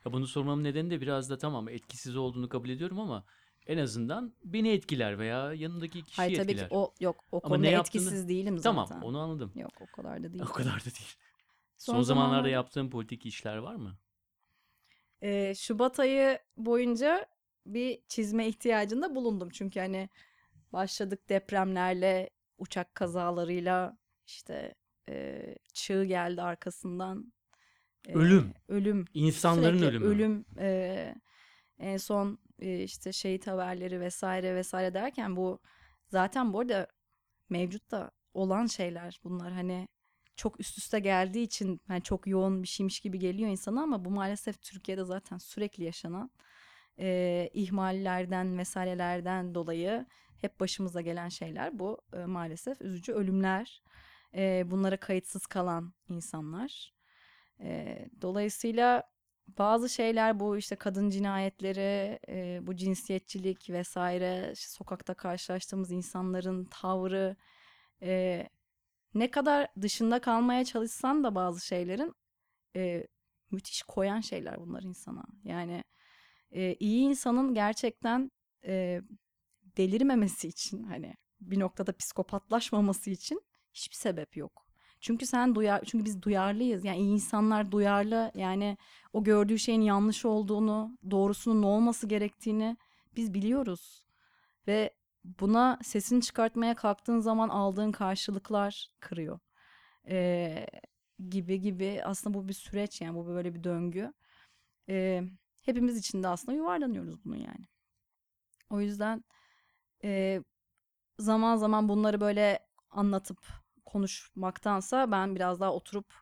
Ya 0.06 0.14
bunu 0.14 0.28
sormamın 0.28 0.64
nedeni 0.64 0.90
de 0.92 1.02
biraz 1.02 1.30
da 1.30 1.38
tamam 1.38 1.70
etkisiz 1.70 2.16
olduğunu 2.16 2.50
kabul 2.50 2.70
ediyorum 2.70 3.00
ama 3.00 3.26
en 3.68 3.78
azından 3.78 4.34
beni 4.44 4.70
etkiler 4.70 5.20
veya 5.20 5.54
yanındaki 5.54 6.04
kişiyi 6.04 6.16
Hayır 6.18 6.36
tabii 6.38 6.52
etkiler. 6.52 6.70
ki 6.70 6.76
o 6.76 6.94
yok 7.00 7.24
o 7.32 7.40
konuda 7.42 7.58
ne 7.58 7.70
yaptığını- 7.72 8.02
etkisiz 8.02 8.30
değilim 8.30 8.58
zaten. 8.58 8.86
Tamam 8.86 9.04
onu 9.04 9.20
anladım. 9.20 9.52
Yok 9.56 9.72
o 9.82 9.86
kadar 9.96 10.24
da 10.24 10.34
değil. 10.34 10.44
O 10.50 10.54
kadar 10.54 10.80
da 10.82 10.86
değil. 10.86 11.16
Son, 11.78 12.02
zamanlarda 12.02 12.50
yaptığın 12.50 12.90
politik 12.90 13.26
işler 13.26 13.58
var 13.58 13.76
mı? 13.76 13.98
Ee, 15.24 15.54
Şubat 15.56 16.00
ayı 16.00 16.40
boyunca 16.58 17.26
bir 17.66 18.00
çizme 18.08 18.48
ihtiyacında 18.48 19.16
bulundum. 19.16 19.50
Çünkü 19.50 19.80
hani 19.80 20.10
başladık 20.74 21.30
depremlerle, 21.30 22.30
uçak 22.58 22.96
kazalarıyla 22.96 23.98
işte 24.28 24.76
e, 25.10 25.44
çığ 25.74 26.06
geldi 26.06 26.42
arkasından. 26.42 27.34
E, 28.08 28.14
Ölüm. 28.14 28.54
Ölüm. 28.68 29.06
İnsanların 29.14 29.78
Sürekli 29.78 29.98
ölümü. 29.98 30.06
Ölüm. 30.06 30.46
e, 30.60 31.16
en 31.82 31.98
son 31.98 32.40
işte 32.60 33.14
şehit 33.14 33.48
haberleri 33.48 34.02
vesaire 34.02 34.56
vesaire 34.56 34.94
derken 34.94 35.36
bu 35.36 35.60
zaten 36.08 36.54
bu 36.54 36.60
arada 36.60 36.88
mevcut 37.50 37.92
da 37.92 38.12
olan 38.34 38.66
şeyler 38.66 39.20
bunlar. 39.24 39.52
Hani 39.54 39.88
çok 40.36 40.60
üst 40.60 40.78
üste 40.78 41.00
geldiği 41.00 41.44
için 41.44 41.82
hani 41.88 42.04
çok 42.04 42.28
yoğun 42.28 42.64
bir 42.64 42.68
şeymiş 42.68 43.00
gibi 43.00 43.20
geliyor 43.20 43.50
insana 43.50 43.84
ama 43.84 44.06
bu 44.06 44.12
maalesef 44.12 44.62
Türkiye'de 44.62 45.04
zaten 45.04 45.38
sürekli 45.38 45.84
yaşanan 45.84 46.32
e, 47.00 47.50
ihmallerden 47.54 48.58
vesairelerden 48.58 49.56
dolayı 49.56 50.06
hep 50.42 50.60
başımıza 50.60 51.02
gelen 51.02 51.30
şeyler 51.30 51.80
bu. 51.80 52.02
E, 52.14 52.26
maalesef 52.26 52.82
üzücü 52.82 53.14
ölümler 53.14 53.84
e, 54.36 54.64
bunlara 54.72 54.98
kayıtsız 54.98 55.46
kalan 55.46 55.94
insanlar. 56.10 56.94
E, 57.60 58.00
dolayısıyla 58.22 59.04
bazı 59.48 59.90
şeyler 59.90 60.40
bu 60.40 60.58
işte 60.58 60.76
kadın 60.76 61.10
cinayetleri, 61.10 62.20
e, 62.28 62.60
bu 62.68 62.76
cinsiyetçilik 62.76 63.70
vesaire, 63.70 64.52
işte 64.54 64.70
sokakta 64.70 65.14
karşılaştığımız 65.14 65.92
insanların 65.92 66.66
tavrı, 66.66 67.36
e, 68.02 68.48
ne 69.14 69.32
kadar 69.32 69.68
dışında 69.82 70.22
kalmaya 70.22 70.66
çalışsan 70.66 71.24
da 71.24 71.36
bazı 71.36 71.66
şeylerin 71.66 72.14
e, 72.76 73.08
müthiş 73.52 73.84
koyan 73.84 74.22
şeyler 74.22 74.58
bunlar 74.60 74.84
insana. 74.84 75.24
Yani 75.44 75.84
e, 76.52 76.76
iyi 76.80 77.10
insanın 77.10 77.54
gerçekten 77.54 78.32
e, 78.66 79.02
delirmemesi 79.78 80.48
için 80.48 80.84
hani 80.84 81.16
bir 81.42 81.60
noktada 81.60 81.98
psikopatlaşmaması 81.98 83.10
için 83.10 83.42
hiçbir 83.74 83.96
sebep 83.96 84.38
yok. 84.38 84.71
Çünkü 85.02 85.26
sen 85.26 85.56
duyar 85.56 85.82
çünkü 85.86 86.06
biz 86.06 86.22
duyarlıyız. 86.22 86.86
Yani 86.86 86.98
insanlar 86.98 87.72
duyarlı. 87.72 88.32
Yani 88.36 88.78
o 89.14 89.24
gördüğü 89.24 89.60
şeyin 89.60 89.82
yanlış 89.82 90.26
olduğunu, 90.26 90.98
doğrusunun 91.12 91.62
ne 91.62 91.66
olması 91.66 92.08
gerektiğini 92.08 92.78
biz 93.16 93.34
biliyoruz. 93.34 94.06
Ve 94.68 94.94
buna 95.24 95.80
sesini 95.84 96.22
çıkartmaya 96.22 96.76
kalktığın 96.76 97.20
zaman 97.20 97.50
aldığın 97.50 97.92
karşılıklar 97.92 98.90
kırıyor. 99.00 99.40
Ee, 100.08 100.68
gibi 101.30 101.62
gibi 101.62 102.02
aslında 102.06 102.38
bu 102.38 102.48
bir 102.48 102.54
süreç 102.54 103.02
yani 103.02 103.16
bu 103.16 103.28
böyle 103.28 103.54
bir 103.56 103.64
döngü. 103.64 104.14
Ee, 104.90 105.24
hepimiz 105.62 105.98
içinde 105.98 106.28
aslında 106.28 106.58
yuvarlanıyoruz 106.58 107.26
bunun 107.26 107.36
yani. 107.36 107.66
O 108.70 108.82
yüzden 108.82 109.24
e, 110.04 110.44
zaman 111.20 111.58
zaman 111.58 111.90
bunları 111.90 112.22
böyle 112.22 112.60
anlatıp 112.92 113.61
konuşmaktansa 113.92 115.12
ben 115.12 115.36
biraz 115.36 115.60
daha 115.60 115.74
oturup 115.74 116.14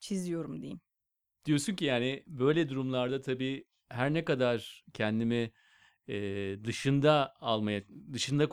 çiziyorum 0.00 0.60
diyeyim. 0.60 0.80
Diyorsun 1.44 1.74
ki 1.74 1.84
yani 1.84 2.24
böyle 2.26 2.68
durumlarda 2.68 3.20
tabii 3.20 3.64
her 3.88 4.14
ne 4.14 4.24
kadar 4.24 4.84
kendimi 4.94 5.50
e, 6.08 6.14
dışında 6.64 7.34
almaya, 7.40 7.82
dışında 8.12 8.48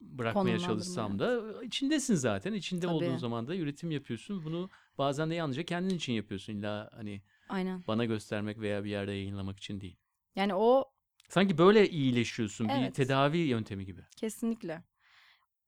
bırakmaya 0.00 0.58
çalışsam 0.58 1.18
da 1.18 1.42
içindesin 1.64 2.14
zaten. 2.14 2.52
İçinde 2.52 2.86
olduğun 2.88 3.06
Tabii. 3.06 3.18
zaman 3.18 3.48
da 3.48 3.56
üretim 3.56 3.90
yapıyorsun. 3.90 4.44
Bunu 4.44 4.70
bazen 4.98 5.30
de 5.30 5.34
yalnızca 5.34 5.62
kendin 5.62 5.94
için 5.96 6.12
yapıyorsun. 6.12 6.52
İlla 6.52 6.90
hani 6.94 7.22
Aynen. 7.48 7.84
bana 7.88 8.04
göstermek 8.04 8.58
veya 8.60 8.84
bir 8.84 8.90
yerde 8.90 9.12
yayınlamak 9.12 9.58
için 9.58 9.80
değil. 9.80 9.96
Yani 10.36 10.54
o 10.54 10.84
Sanki 11.28 11.58
böyle 11.58 11.88
iyileşiyorsun. 11.90 12.68
Bir 12.68 12.74
Evet. 12.74 12.94
tedavi 12.94 13.38
yöntemi 13.38 13.84
gibi. 13.84 14.00
kesinlikle. 14.16 14.82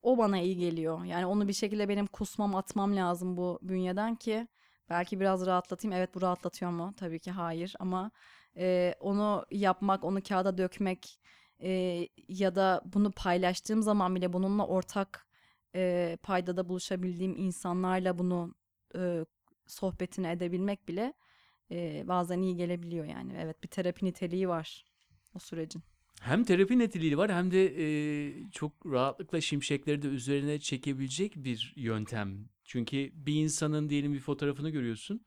O 0.03 0.19
bana 0.19 0.39
iyi 0.39 0.57
geliyor. 0.57 1.05
Yani 1.05 1.27
onu 1.27 1.49
bir 1.49 1.53
şekilde 1.53 1.89
benim 1.89 2.07
kusmam 2.07 2.55
atmam 2.57 2.97
lazım 2.97 3.37
bu 3.37 3.59
bünyeden 3.63 4.15
ki 4.15 4.49
belki 4.91 5.21
biraz 5.21 5.47
rahatlatayım. 5.47 5.97
Evet 5.97 6.15
bu 6.15 6.23
rahatlatıyor 6.23 6.71
mu? 6.71 6.95
Tabii 6.97 7.19
ki 7.21 7.31
hayır 7.31 7.75
ama 7.79 8.11
e, 8.57 8.95
onu 9.01 9.47
yapmak, 9.51 10.05
onu 10.05 10.23
kağıda 10.23 10.59
dökmek 10.59 11.21
e, 11.63 12.09
ya 12.29 12.55
da 12.55 12.83
bunu 12.85 13.13
paylaştığım 13.13 13.83
zaman 13.83 14.15
bile 14.15 14.33
bununla 14.33 14.67
ortak 14.67 15.27
e, 15.75 16.17
paydada 16.23 16.69
buluşabildiğim 16.69 17.37
insanlarla 17.37 18.19
bunu 18.19 18.55
e, 18.97 19.25
sohbetini 19.67 20.29
edebilmek 20.29 20.89
bile 20.89 21.15
e, 21.71 22.09
bazen 22.09 22.43
iyi 22.43 22.57
gelebiliyor 22.57 23.05
yani. 23.05 23.35
Evet 23.41 23.63
bir 23.63 23.69
terapi 23.69 24.05
niteliği 24.07 24.49
var 24.49 24.85
o 25.35 25.39
sürecin. 25.39 25.83
Hem 26.21 26.45
terapi 26.45 26.79
niteliği 26.79 27.19
var 27.19 27.33
hem 27.33 27.51
de 27.51 27.65
e, 27.65 28.51
çok 28.51 28.87
rahatlıkla 28.87 29.41
şimşekleri 29.41 30.03
de 30.03 30.09
üzerine 30.09 30.61
çekebilecek 30.61 31.37
bir 31.37 31.73
yöntem. 31.77 32.49
Çünkü 32.65 33.11
bir 33.15 33.35
insanın 33.35 33.89
diyelim 33.89 34.15
bir 34.15 34.21
fotoğrafını 34.21 34.71
görüyorsun. 34.71 35.25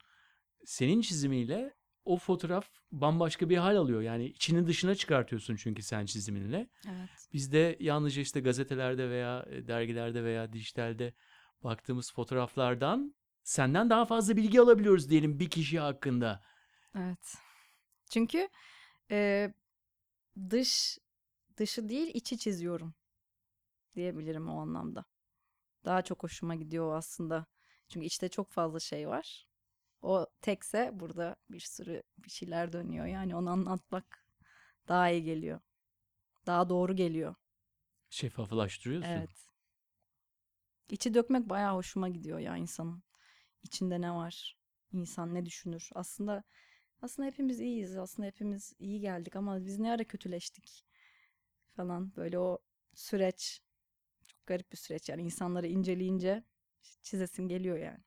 Senin 0.64 1.00
çizimiyle 1.00 1.74
o 2.04 2.16
fotoğraf 2.16 2.68
bambaşka 2.92 3.48
bir 3.50 3.56
hal 3.56 3.76
alıyor. 3.76 4.02
Yani 4.02 4.26
içini 4.26 4.66
dışına 4.66 4.94
çıkartıyorsun 4.94 5.56
çünkü 5.56 5.82
sen 5.82 6.06
çiziminle. 6.06 6.68
Evet. 6.88 7.28
Biz 7.32 7.52
de 7.52 7.76
yalnızca 7.80 8.22
işte 8.22 8.40
gazetelerde 8.40 9.10
veya 9.10 9.46
e, 9.50 9.66
dergilerde 9.66 10.24
veya 10.24 10.52
dijitalde 10.52 11.14
baktığımız 11.64 12.12
fotoğraflardan 12.12 13.14
senden 13.42 13.90
daha 13.90 14.04
fazla 14.04 14.36
bilgi 14.36 14.60
alabiliyoruz 14.60 15.10
diyelim 15.10 15.38
bir 15.38 15.50
kişi 15.50 15.80
hakkında. 15.80 16.42
Evet. 16.96 17.34
Çünkü 18.10 18.48
e, 19.10 19.48
dış 20.50 20.98
dışı 21.56 21.88
değil 21.88 22.10
içi 22.14 22.38
çiziyorum 22.38 22.94
diyebilirim 23.94 24.48
o 24.48 24.60
anlamda. 24.60 25.04
Daha 25.84 26.02
çok 26.02 26.22
hoşuma 26.22 26.54
gidiyor 26.54 26.96
aslında. 26.96 27.46
Çünkü 27.88 28.06
içte 28.06 28.28
çok 28.28 28.50
fazla 28.50 28.80
şey 28.80 29.08
var. 29.08 29.46
O 30.02 30.26
tekse 30.40 30.90
burada 30.92 31.36
bir 31.50 31.60
sürü 31.60 32.02
bir 32.18 32.30
şeyler 32.30 32.72
dönüyor. 32.72 33.06
Yani 33.06 33.36
onu 33.36 33.50
anlatmak 33.50 34.26
daha 34.88 35.10
iyi 35.10 35.24
geliyor. 35.24 35.60
Daha 36.46 36.68
doğru 36.68 36.96
geliyor. 36.96 37.34
Şeffaflaştırıyorsun. 38.10 39.10
Evet. 39.10 39.48
İçi 40.88 41.14
dökmek 41.14 41.48
bayağı 41.48 41.74
hoşuma 41.74 42.08
gidiyor 42.08 42.38
ya 42.38 42.56
insanın. 42.56 43.02
İçinde 43.62 44.00
ne 44.00 44.12
var? 44.12 44.58
İnsan 44.92 45.34
ne 45.34 45.46
düşünür? 45.46 45.90
Aslında 45.94 46.44
aslında 47.04 47.28
hepimiz 47.28 47.60
iyiyiz. 47.60 47.96
Aslında 47.96 48.26
hepimiz 48.28 48.72
iyi 48.78 49.00
geldik 49.00 49.36
ama 49.36 49.64
biz 49.66 49.78
ne 49.78 49.90
ara 49.92 50.04
kötüleştik 50.04 50.84
falan. 51.76 52.16
Böyle 52.16 52.38
o 52.38 52.58
süreç 52.94 53.60
çok 54.26 54.46
garip 54.46 54.72
bir 54.72 54.76
süreç 54.76 55.08
yani 55.08 55.22
insanları 55.22 55.66
inceleyince 55.66 56.44
çizesin 57.02 57.48
geliyor 57.48 57.78
yani. 57.78 58.04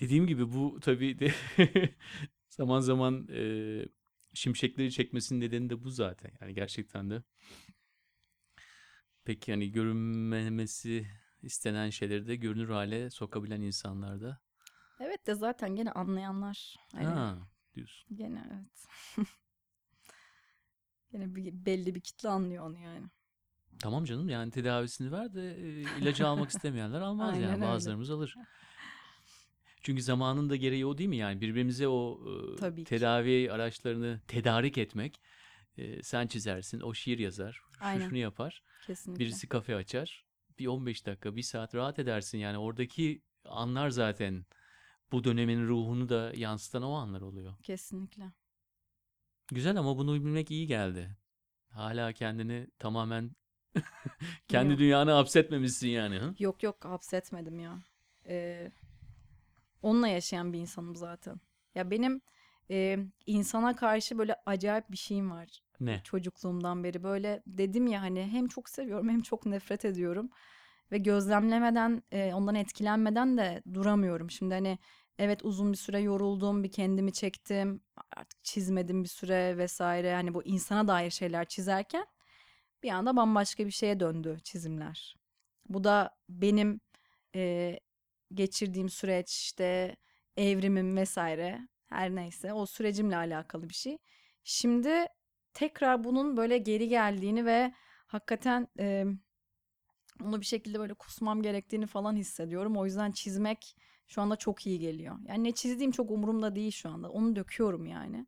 Dediğim 0.00 0.26
gibi 0.26 0.52
bu 0.52 0.80
tabii 0.80 1.18
de 1.18 1.32
zaman 2.48 2.80
zaman 2.80 3.28
e, 3.28 3.42
şimşekleri 4.34 4.92
çekmesinin 4.92 5.40
nedeni 5.40 5.70
de 5.70 5.84
bu 5.84 5.90
zaten. 5.90 6.30
Yani 6.40 6.54
gerçekten 6.54 7.10
de 7.10 7.22
pek 9.24 9.48
yani 9.48 9.72
görünmemesi 9.72 11.06
istenen 11.42 11.90
şeyleri 11.90 12.26
de 12.26 12.36
görünür 12.36 12.68
hale 12.68 13.10
sokabilen 13.10 13.60
insanlarda. 13.60 14.43
De 15.26 15.34
zaten 15.34 15.76
gene 15.76 15.90
anlayanlar. 15.92 16.76
Hani 16.92 17.04
Ha 17.06 17.38
diyorsun. 17.74 18.16
gene 18.16 18.44
evet. 18.52 18.86
gene 21.12 21.34
bir, 21.34 21.66
belli 21.66 21.94
bir 21.94 22.00
kitle 22.00 22.28
anlıyor 22.28 22.66
onu 22.66 22.78
yani. 22.78 23.06
Tamam 23.78 24.04
canım 24.04 24.28
yani 24.28 24.50
tedavisini 24.50 25.12
ver 25.12 25.34
de 25.34 25.56
e, 25.56 25.80
ilacı 26.00 26.26
almak 26.28 26.50
istemeyenler 26.50 27.00
almaz 27.00 27.34
Aynen 27.34 27.42
yani 27.42 27.54
öyle. 27.54 27.66
bazılarımız 27.66 28.10
alır. 28.10 28.34
Çünkü 29.82 30.02
zamanın 30.02 30.50
da 30.50 30.56
gereği 30.56 30.86
o 30.86 30.98
değil 30.98 31.08
mi 31.08 31.16
yani 31.16 31.40
birbirimize 31.40 31.88
o 31.88 32.20
e, 32.28 32.56
Tabii 32.56 32.84
ki. 32.84 32.88
tedavi 32.88 33.52
araçlarını 33.52 34.20
tedarik 34.28 34.78
etmek. 34.78 35.20
E, 35.76 36.02
sen 36.02 36.26
çizersin, 36.26 36.80
o 36.80 36.94
şiir 36.94 37.18
yazar, 37.18 37.52
şu 37.78 37.84
Aynen. 37.84 38.08
şunu 38.08 38.18
yapar. 38.18 38.62
Kesinlikle. 38.86 39.24
Birisi 39.24 39.48
kafe 39.48 39.76
açar. 39.76 40.24
Bir 40.58 40.66
15 40.66 41.06
dakika, 41.06 41.36
bir 41.36 41.42
saat 41.42 41.74
rahat 41.74 41.98
edersin. 41.98 42.38
Yani 42.38 42.58
oradaki 42.58 43.22
anlar 43.44 43.90
zaten 43.90 44.44
bu 45.14 45.24
dönemin 45.24 45.68
ruhunu 45.68 46.08
da 46.08 46.32
yansıtan 46.36 46.82
o 46.82 46.92
anlar 46.92 47.20
oluyor. 47.20 47.54
Kesinlikle. 47.62 48.32
Güzel 49.48 49.76
ama 49.76 49.98
bunu 49.98 50.14
bilmek 50.14 50.50
iyi 50.50 50.66
geldi. 50.66 51.16
Hala 51.70 52.12
kendini 52.12 52.66
tamamen 52.78 53.30
kendi 54.48 54.70
Yok. 54.70 54.78
dünyanı 54.78 55.10
hapsetmemişsin 55.10 55.88
yani. 55.88 56.16
Hı? 56.16 56.34
Yok 56.38 56.62
yok 56.62 56.84
hapsetmedim 56.84 57.58
ya. 57.60 57.78
Ee, 58.26 58.70
onunla 59.82 60.08
yaşayan 60.08 60.52
bir 60.52 60.58
insanım 60.58 60.96
zaten. 60.96 61.40
Ya 61.74 61.90
benim 61.90 62.20
e, 62.70 62.98
insana 63.26 63.76
karşı 63.76 64.18
böyle 64.18 64.36
acayip 64.46 64.90
bir 64.90 64.96
şeyim 64.96 65.30
var. 65.30 65.62
Ne? 65.80 66.00
Çocukluğumdan 66.04 66.84
beri 66.84 67.02
böyle 67.02 67.42
dedim 67.46 67.86
ya 67.86 68.02
hani 68.02 68.26
hem 68.26 68.48
çok 68.48 68.68
seviyorum 68.68 69.08
hem 69.08 69.22
çok 69.22 69.46
nefret 69.46 69.84
ediyorum. 69.84 70.30
Ve 70.92 70.98
gözlemlemeden 70.98 72.02
e, 72.12 72.34
ondan 72.34 72.54
etkilenmeden 72.54 73.38
de 73.38 73.62
duramıyorum. 73.74 74.30
Şimdi 74.30 74.54
hani 74.54 74.78
evet 75.18 75.44
uzun 75.44 75.72
bir 75.72 75.78
süre 75.78 76.00
yoruldum 76.00 76.64
bir 76.64 76.72
kendimi 76.72 77.12
çektim. 77.12 77.80
Artık 78.16 78.44
çizmedim 78.44 79.04
bir 79.04 79.08
süre 79.08 79.58
vesaire. 79.58 80.14
Hani 80.14 80.34
bu 80.34 80.44
insana 80.44 80.88
dair 80.88 81.10
şeyler 81.10 81.44
çizerken 81.44 82.06
bir 82.82 82.90
anda 82.90 83.16
bambaşka 83.16 83.66
bir 83.66 83.70
şeye 83.70 84.00
döndü 84.00 84.38
çizimler. 84.44 85.16
Bu 85.68 85.84
da 85.84 86.16
benim 86.28 86.80
e, 87.34 87.80
geçirdiğim 88.34 88.88
süreç 88.88 89.32
işte 89.32 89.96
evrimim 90.36 90.96
vesaire 90.96 91.68
her 91.88 92.14
neyse 92.14 92.52
o 92.52 92.66
sürecimle 92.66 93.16
alakalı 93.16 93.68
bir 93.68 93.74
şey. 93.74 93.98
Şimdi 94.44 95.06
tekrar 95.54 96.04
bunun 96.04 96.36
böyle 96.36 96.58
geri 96.58 96.88
geldiğini 96.88 97.46
ve 97.46 97.74
hakikaten 98.06 98.68
e, 98.78 99.04
onu 100.24 100.40
bir 100.40 100.46
şekilde 100.46 100.78
böyle 100.78 100.94
kusmam 100.94 101.42
gerektiğini 101.42 101.86
falan 101.86 102.16
hissediyorum. 102.16 102.76
O 102.76 102.84
yüzden 102.84 103.12
çizmek 103.12 103.76
şu 104.06 104.22
anda 104.22 104.36
çok 104.36 104.66
iyi 104.66 104.78
geliyor. 104.78 105.18
Yani 105.28 105.44
ne 105.44 105.52
çizdiğim 105.52 105.92
çok 105.92 106.10
umurumda 106.10 106.54
değil 106.54 106.72
şu 106.72 106.88
anda. 106.88 107.10
Onu 107.10 107.36
döküyorum 107.36 107.86
yani. 107.86 108.26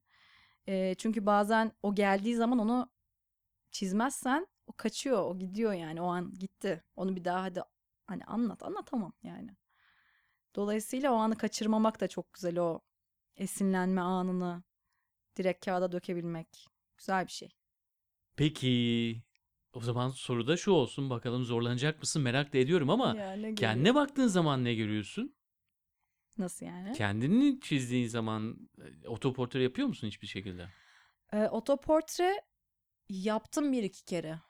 E, 0.69 0.95
çünkü 0.95 1.27
bazen 1.27 1.73
o 1.83 1.95
geldiği 1.95 2.35
zaman 2.35 2.59
onu 2.59 2.91
çizmezsen 3.71 4.47
o 4.67 4.73
kaçıyor, 4.73 5.23
o 5.23 5.39
gidiyor 5.39 5.73
yani. 5.73 6.01
O 6.01 6.07
an 6.07 6.35
gitti. 6.35 6.85
Onu 6.97 7.17
bir 7.17 7.25
daha 7.25 7.43
hadi 7.43 7.61
hani 8.07 8.25
anlat, 8.25 8.63
anlatamam 8.63 9.13
yani. 9.23 9.57
Dolayısıyla 10.55 11.13
o 11.13 11.17
anı 11.17 11.37
kaçırmamak 11.37 12.01
da 12.01 12.09
çok 12.09 12.33
güzel 12.33 12.59
o 12.59 12.81
esinlenme 13.37 14.01
anını 14.01 14.63
direkt 15.37 15.65
kağıda 15.65 15.93
dökebilmek. 15.93 16.69
Güzel 16.99 17.27
bir 17.27 17.33
şey. 17.33 17.51
Peki 18.37 19.23
o 19.73 19.81
zaman 19.81 20.09
soru 20.09 20.47
da 20.47 20.57
şu 20.57 20.71
olsun 20.71 21.11
bakalım 21.11 21.45
zorlanacak 21.45 22.01
mısın 22.01 22.23
merak 22.23 22.53
da 22.53 22.59
ediyorum 22.59 22.91
ama 22.91 23.17
kendine 23.57 23.95
baktığın 23.95 24.27
zaman 24.27 24.65
ne 24.65 24.75
görüyorsun? 24.75 25.37
Nasıl 26.39 26.67
yani? 26.67 26.93
Kendini 26.93 27.61
çizdiğin 27.61 28.09
zaman 28.09 28.69
e, 29.05 29.09
otoportre 29.09 29.63
yapıyor 29.63 29.89
musun 29.89 30.07
hiçbir 30.07 30.27
şekilde? 30.27 30.69
Ee, 31.33 31.49
otoportre 31.49 32.43
yaptım 33.09 33.73
bir 33.73 33.83
iki 33.83 34.05
kere. 34.05 34.41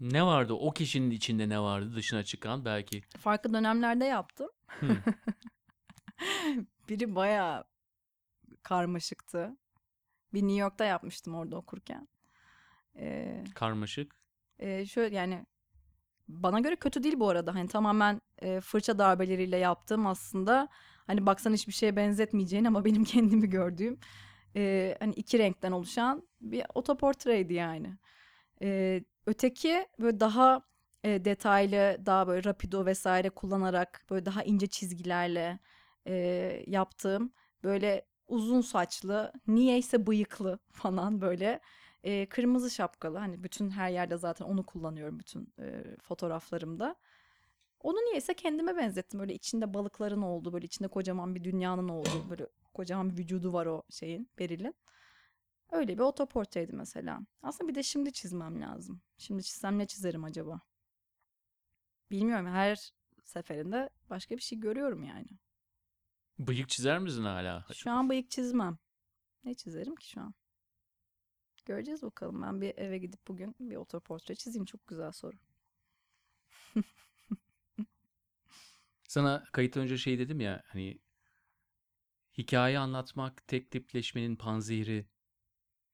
Ne 0.00 0.26
vardı? 0.26 0.52
O 0.52 0.70
kişinin 0.70 1.10
içinde 1.10 1.48
ne 1.48 1.60
vardı 1.60 1.94
dışına 1.96 2.24
çıkan 2.24 2.64
belki? 2.64 3.02
Farklı 3.18 3.54
dönemlerde 3.54 4.04
yaptım. 4.04 4.48
Hmm. 4.66 4.96
Biri 6.88 7.14
bayağı 7.14 7.64
karmaşıktı. 8.62 9.56
Bir 10.34 10.42
New 10.42 10.56
York'ta 10.56 10.84
yapmıştım 10.84 11.34
orada 11.34 11.56
okurken. 11.56 12.08
Ee, 12.96 13.44
Karmaşık. 13.54 14.20
e, 14.58 14.86
şöyle 14.86 15.16
yani 15.16 15.46
bana 16.28 16.60
göre 16.60 16.76
kötü 16.76 17.02
değil 17.02 17.20
bu 17.20 17.28
arada. 17.28 17.54
Hani 17.54 17.68
tamamen 17.68 18.20
e, 18.38 18.60
fırça 18.60 18.98
darbeleriyle 18.98 19.56
yaptığım 19.56 20.06
aslında 20.06 20.68
hani 21.08 21.26
baksan 21.26 21.54
hiçbir 21.54 21.72
şeye 21.72 21.96
benzetmeyeceğin 21.96 22.64
ama 22.64 22.84
benim 22.84 23.04
kendimi 23.14 23.50
gördüğüm 23.50 23.98
e, 24.56 24.96
hani 25.00 25.14
iki 25.14 25.38
renkten 25.38 25.72
oluşan 25.72 26.28
bir 26.40 26.64
otoportreydi 26.74 27.54
yani. 27.54 27.98
E, 28.62 29.00
öteki 29.26 29.88
böyle 30.00 30.20
daha 30.20 30.62
e, 31.04 31.24
detaylı, 31.24 32.06
daha 32.06 32.28
böyle 32.28 32.44
rapido 32.44 32.86
vesaire 32.86 33.30
kullanarak 33.30 34.04
böyle 34.10 34.26
daha 34.26 34.42
ince 34.42 34.66
çizgilerle 34.66 35.58
e, 36.06 36.14
yaptığım 36.66 37.32
böyle 37.64 38.06
uzun 38.28 38.60
saçlı, 38.60 39.32
niyeyse 39.46 40.06
bıyıklı 40.06 40.58
falan 40.72 41.20
böyle 41.20 41.60
e, 42.04 42.26
kırmızı 42.28 42.70
şapkalı. 42.70 43.18
Hani 43.18 43.44
bütün 43.44 43.70
her 43.70 43.90
yerde 43.90 44.16
zaten 44.16 44.44
onu 44.46 44.66
kullanıyorum 44.66 45.18
bütün 45.18 45.54
e, 45.60 45.84
fotoğraflarımda. 46.02 46.96
Onu 47.80 47.96
niyeyse 47.96 48.34
kendime 48.34 48.76
benzettim. 48.76 49.20
Böyle 49.20 49.34
içinde 49.34 49.74
balıkların 49.74 50.22
olduğu, 50.22 50.52
böyle 50.52 50.66
içinde 50.66 50.88
kocaman 50.88 51.34
bir 51.34 51.44
dünyanın 51.44 51.88
olduğu, 51.88 52.30
böyle 52.30 52.46
kocaman 52.74 53.10
bir 53.10 53.18
vücudu 53.18 53.52
var 53.52 53.66
o 53.66 53.82
şeyin, 53.90 54.30
Beril'in. 54.38 54.74
Öyle 55.70 55.98
bir 55.98 56.02
otoportreydi 56.02 56.72
mesela. 56.72 57.20
Aslında 57.42 57.68
bir 57.70 57.74
de 57.74 57.82
şimdi 57.82 58.12
çizmem 58.12 58.60
lazım. 58.60 59.00
Şimdi 59.18 59.42
çizsem 59.42 59.78
ne 59.78 59.86
çizerim 59.86 60.24
acaba? 60.24 60.60
Bilmiyorum. 62.10 62.46
Her 62.46 62.92
seferinde 63.24 63.90
başka 64.10 64.36
bir 64.36 64.42
şey 64.42 64.60
görüyorum 64.60 65.04
yani. 65.04 65.26
Bıyık 66.38 66.68
çizer 66.68 66.98
misin 66.98 67.24
hala? 67.24 67.66
Şu 67.74 67.90
an 67.90 68.08
bıyık 68.08 68.30
çizmem. 68.30 68.78
Ne 69.44 69.54
çizerim 69.54 69.96
ki 69.96 70.08
şu 70.08 70.20
an? 70.20 70.34
Göreceğiz 71.64 72.02
bakalım. 72.02 72.42
Ben 72.42 72.60
bir 72.60 72.78
eve 72.78 72.98
gidip 72.98 73.28
bugün 73.28 73.54
bir 73.60 73.76
otoportre 73.76 74.34
çizeyim. 74.34 74.64
Çok 74.64 74.86
güzel 74.86 75.12
soru. 75.12 75.36
Sana 79.08 79.44
kayıt 79.52 79.78
önce 79.78 79.98
şey 79.98 80.20
dedim 80.20 80.40
ya 80.40 80.64
hani 80.68 81.00
hikaye 82.38 82.78
anlatmak 82.78 83.46
tek 83.48 83.70
tipleşmenin 83.70 84.36
panzehiri 84.36 85.06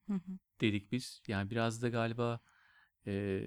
Hı 0.08 0.12
hı. 0.14 0.38
dedik 0.60 0.92
biz. 0.92 1.22
Yani 1.28 1.50
biraz 1.50 1.82
da 1.82 1.88
galiba 1.88 2.40
e, 3.06 3.42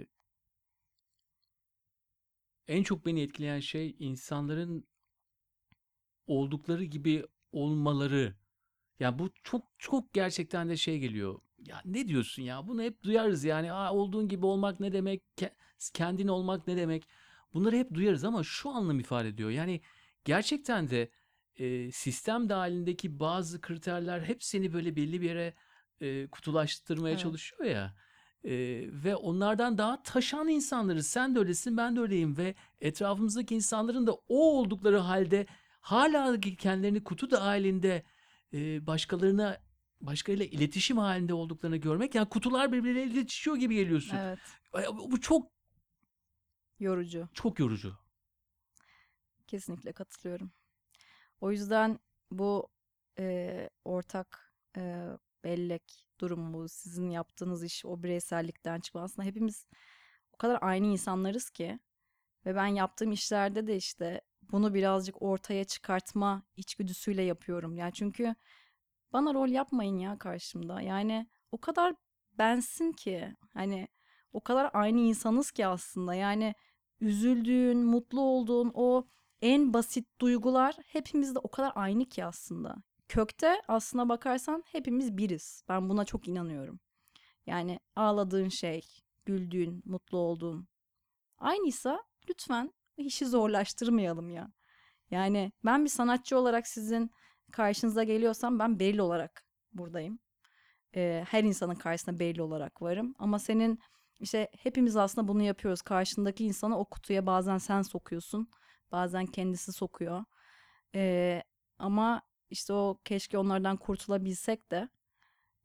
en 2.68 2.84
çok 2.84 3.06
beni 3.06 3.22
etkileyen 3.22 3.60
şey 3.60 3.96
insanların 4.00 4.88
oldukları 6.28 6.84
gibi 6.84 7.26
olmaları. 7.52 8.36
Ya 9.02 9.20
bu 9.20 9.30
çok 9.44 9.64
çok 9.80 10.14
gerçekten 10.14 10.70
de 10.70 10.78
şey 10.78 11.00
geliyor. 11.00 11.40
Ya 11.60 11.82
ne 11.86 12.08
diyorsun 12.10 12.44
ya? 12.44 12.68
Bunu 12.68 12.84
hep 12.84 13.04
duyarız 13.04 13.46
yani. 13.46 13.74
Aa, 13.74 13.94
olduğun 13.94 14.30
gibi 14.30 14.48
olmak 14.48 14.80
ne 14.80 14.94
demek? 14.94 15.24
Ke- 15.38 15.54
Kendin 15.94 16.30
olmak 16.30 16.68
ne 16.68 16.78
demek? 16.78 17.08
Bunları 17.54 17.76
hep 17.76 17.94
duyarız 17.94 18.24
ama 18.24 18.44
şu 18.44 18.70
anlam 18.70 19.00
ifade 19.00 19.28
ediyor. 19.28 19.50
Yani 19.50 19.82
gerçekten 20.26 20.90
de 20.90 21.10
e, 21.56 21.92
sistem 21.92 22.50
dahilindeki 22.50 23.20
bazı 23.20 23.62
kriterler 23.62 24.22
hep 24.22 24.44
seni 24.44 24.74
böyle 24.74 24.96
belli 24.96 25.22
bir 25.22 25.28
yere 25.30 25.54
e, 26.02 26.28
kutulaştırmaya 26.28 27.12
Evet. 27.12 27.24
çalışıyor 27.24 27.64
ya. 27.64 27.96
E, 28.44 28.54
ve 29.04 29.16
onlardan 29.16 29.78
daha 29.78 30.04
taşan 30.04 30.48
insanlarız. 30.48 31.08
Sen 31.08 31.36
de 31.36 31.40
öylesin, 31.40 31.78
ben 31.78 31.96
de 31.96 32.00
öyleyim 32.00 32.38
ve 32.38 32.56
etrafımızdaki 32.82 33.56
insanların 33.56 34.08
da 34.08 34.14
o 34.14 34.60
oldukları 34.60 34.98
halde 34.98 35.46
hala 35.82 36.40
kendilerini 36.40 37.04
kutu 37.04 37.32
dahilinde 37.32 38.04
e, 38.54 38.88
başkalarına 38.88 39.58
başkalarıyla 40.02 40.46
iletişim 40.46 40.98
halinde 40.98 41.34
olduklarını 41.34 41.78
görmek 41.78 42.16
yani 42.16 42.30
kutular 42.30 42.72
birbirleriyle 42.72 43.14
iletişiyor 43.14 43.56
gibi 43.56 43.76
geliyorsun. 43.76 44.18
Evet. 44.18 44.40
Bu 45.12 45.22
çok 45.22 45.57
Yorucu. 46.80 47.30
çok 47.34 47.60
yorucu. 47.60 47.98
Kesinlikle 49.48 49.92
katılıyorum. 49.92 50.52
O 51.42 51.52
yüzden 51.52 52.00
bu 52.32 52.70
e, 53.20 53.70
ortak 53.86 54.54
e, 54.78 55.08
bellek 55.44 56.08
durumu, 56.20 56.70
sizin 56.70 57.10
yaptığınız 57.10 57.64
iş, 57.64 57.86
o 57.86 58.04
bireysellikten 58.04 58.80
çıkma. 58.80 59.02
Aslında 59.02 59.28
hepimiz 59.28 59.68
o 60.34 60.38
kadar 60.38 60.58
aynı 60.62 60.88
insanlarız 60.88 61.50
ki 61.50 61.80
ve 62.46 62.56
ben 62.56 62.68
yaptığım 62.68 63.12
işlerde 63.12 63.68
de 63.68 63.76
işte 63.76 64.22
bunu 64.42 64.74
birazcık 64.74 65.22
ortaya 65.22 65.64
çıkartma 65.64 66.44
içgüdüsüyle 66.56 67.22
yapıyorum. 67.24 67.78
Yani 67.78 67.94
çünkü 67.94 68.36
bana 69.14 69.34
rol 69.34 69.50
yapmayın 69.50 69.98
ya 69.98 70.18
karşımda. 70.18 70.82
Yani 70.82 71.28
o 71.52 71.58
kadar 71.58 71.96
bensin 72.38 72.92
ki 72.92 73.36
hani 73.54 73.88
o 74.34 74.42
kadar 74.42 74.70
aynı 74.74 75.00
insanız 75.00 75.52
ki 75.52 75.68
aslında. 75.68 76.14
Yani 76.14 76.56
üzüldüğün, 77.02 77.78
mutlu 77.78 78.22
olduğun 78.22 78.72
o 78.74 79.08
en 79.42 79.74
basit 79.74 80.22
duygular 80.22 80.76
hepimizde 80.88 81.40
o 81.40 81.52
kadar 81.52 81.72
aynı 81.76 82.06
ki 82.06 82.26
aslında. 82.26 82.76
Kökte 83.08 83.62
aslına 83.68 84.10
bakarsan 84.10 84.64
hepimiz 84.72 85.18
biriz. 85.18 85.64
Ben 85.70 85.90
buna 85.90 86.06
çok 86.06 86.28
inanıyorum. 86.28 86.80
Yani 87.46 87.80
ağladığın 87.96 88.50
şey, 88.50 88.82
güldüğün, 89.26 89.84
mutlu 89.86 90.18
olduğun 90.18 90.68
aynıysa 91.38 92.04
lütfen 92.30 92.74
işi 92.98 93.26
zorlaştırmayalım 93.26 94.30
ya. 94.30 94.52
Yani 95.12 95.52
ben 95.66 95.86
bir 95.86 95.90
sanatçı 95.90 96.38
olarak 96.38 96.68
sizin 96.68 97.12
karşınıza 97.52 98.04
geliyorsam 98.04 98.60
ben 98.60 98.80
belli 98.80 99.02
olarak 99.02 99.44
buradayım. 99.74 100.20
Ee, 100.96 101.26
her 101.30 101.44
insanın 101.44 101.76
karşısında 101.76 102.20
belli 102.20 102.42
olarak 102.42 102.82
varım. 102.82 103.16
Ama 103.20 103.40
senin 103.40 103.80
işte 104.20 104.48
hepimiz 104.60 104.96
aslında 104.98 105.28
bunu 105.28 105.44
yapıyoruz. 105.44 105.82
Karşındaki 105.82 106.46
insanı 106.46 106.80
o 106.80 106.86
kutuya 106.86 107.26
bazen 107.26 107.58
sen 107.58 107.82
sokuyorsun. 107.82 108.50
Bazen 108.92 109.26
kendisi 109.26 109.74
sokuyor. 109.74 110.24
Ee, 110.96 111.44
ama 111.80 112.22
işte 112.50 112.74
o 112.74 112.98
keşke 113.06 113.38
onlardan 113.38 113.78
kurtulabilsek 113.78 114.72
de 114.72 114.90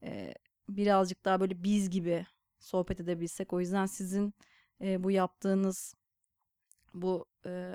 e, 0.03 0.35
birazcık 0.69 1.25
daha 1.25 1.41
böyle 1.41 1.63
biz 1.63 1.91
gibi 1.91 2.27
sohbet 2.59 3.01
edebilsek. 3.01 3.53
O 3.53 3.61
yüzden 3.61 3.87
sizin 3.87 4.35
e, 4.81 5.05
bu 5.05 5.11
yaptığınız 5.11 5.95
bu 6.95 7.27
e, 7.47 7.75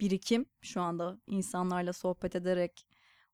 birikim 0.00 0.46
şu 0.60 0.80
anda 0.80 1.18
insanlarla 1.26 1.92
sohbet 1.92 2.36
ederek 2.36 2.86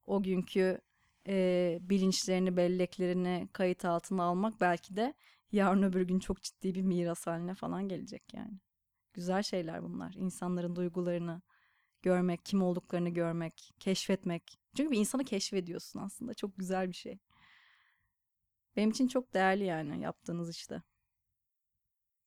o 0.06 0.22
günkü 0.22 0.80
e, 1.28 1.78
bilinçlerini, 1.80 2.56
belleklerini 2.56 3.48
kayıt 3.52 3.84
altına 3.84 4.22
almak 4.22 4.60
belki 4.60 4.96
de 4.96 5.14
yarın 5.54 5.82
öbür 5.82 6.02
gün 6.02 6.18
çok 6.18 6.42
ciddi 6.42 6.74
bir 6.74 6.82
miras 6.82 7.26
haline 7.26 7.54
falan 7.54 7.88
gelecek 7.88 8.34
yani. 8.34 8.60
Güzel 9.14 9.42
şeyler 9.42 9.82
bunlar. 9.82 10.14
İnsanların 10.14 10.76
duygularını 10.76 11.42
görmek, 12.02 12.44
kim 12.44 12.62
olduklarını 12.62 13.08
görmek, 13.08 13.70
keşfetmek. 13.80 14.58
Çünkü 14.76 14.90
bir 14.90 14.98
insanı 14.98 15.24
keşfediyorsun 15.24 16.00
aslında. 16.00 16.34
Çok 16.34 16.58
güzel 16.58 16.88
bir 16.88 16.94
şey. 16.94 17.18
Benim 18.76 18.90
için 18.90 19.08
çok 19.08 19.34
değerli 19.34 19.64
yani 19.64 20.00
yaptığınız 20.00 20.50
işte. 20.50 20.82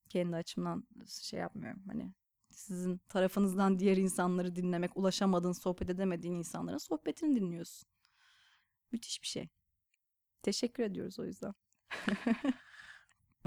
Kendi 0.09 0.35
açımdan 0.35 0.87
şey 1.21 1.39
yapmıyorum. 1.39 1.83
Hani 1.87 2.13
sizin 2.51 2.97
tarafınızdan 3.09 3.79
diğer 3.79 3.97
insanları 3.97 4.55
dinlemek, 4.55 4.97
ulaşamadığın, 4.97 5.51
sohbet 5.51 5.89
edemediğin 5.89 6.33
insanların 6.33 6.77
sohbetini 6.77 7.35
dinliyorsun. 7.35 7.89
Müthiş 8.91 9.21
bir 9.21 9.27
şey. 9.27 9.49
Teşekkür 10.43 10.83
ediyoruz 10.83 11.19
o 11.19 11.25
yüzden. 11.25 11.53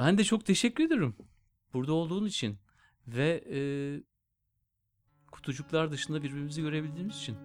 Ben 0.01 0.18
de 0.18 0.24
çok 0.24 0.44
teşekkür 0.44 0.84
ederim. 0.84 1.16
Burada 1.74 1.92
olduğun 1.92 2.26
için 2.26 2.59
ve 3.07 3.44
e, 3.51 3.61
kutucuklar 5.32 5.90
dışında 5.90 6.22
birbirimizi 6.22 6.62
görebildiğimiz 6.62 7.16
için. 7.16 7.36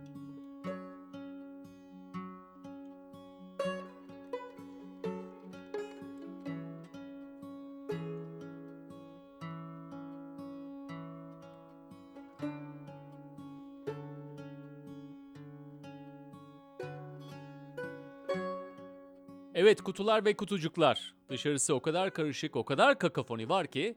Evet 19.53 19.81
kutular 19.81 20.25
ve 20.25 20.35
kutucuklar. 20.37 21.14
Dışarısı 21.29 21.75
o 21.75 21.81
kadar 21.81 22.13
karışık, 22.13 22.55
o 22.55 22.65
kadar 22.65 22.99
kakafoni 22.99 23.49
var 23.49 23.67
ki 23.67 23.95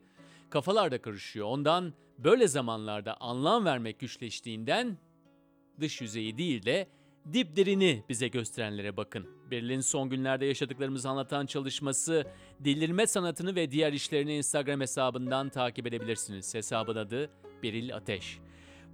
kafalar 0.51 0.91
da 0.91 1.03
karışıyor. 1.03 1.47
Ondan 1.47 1.93
böyle 2.18 2.49
zamanlarda 2.49 3.16
anlam 3.20 3.64
vermek 3.64 3.99
güçleştiğinden 3.99 4.99
dış 5.81 6.01
yüzeyi 6.01 6.39
değil 6.39 6.64
de 6.64 6.89
diplerini 7.33 8.05
bize 8.09 8.29
gösterenlere 8.29 8.97
bakın. 8.97 9.26
Beril'in 9.51 9.81
son 9.81 10.11
günlerde 10.11 10.47
yaşadıklarımızı 10.47 11.09
anlatan 11.09 11.47
çalışması 11.47 12.24
Delirme 12.61 13.07
Sanatını 13.07 13.55
ve 13.55 13.70
diğer 13.70 13.93
işlerini 13.93 14.37
Instagram 14.37 14.81
hesabından 14.81 15.49
takip 15.49 15.87
edebilirsiniz. 15.87 16.55
Hesabın 16.55 16.97
adı 16.97 17.31
Beril 17.62 17.95
Ateş. 17.95 18.39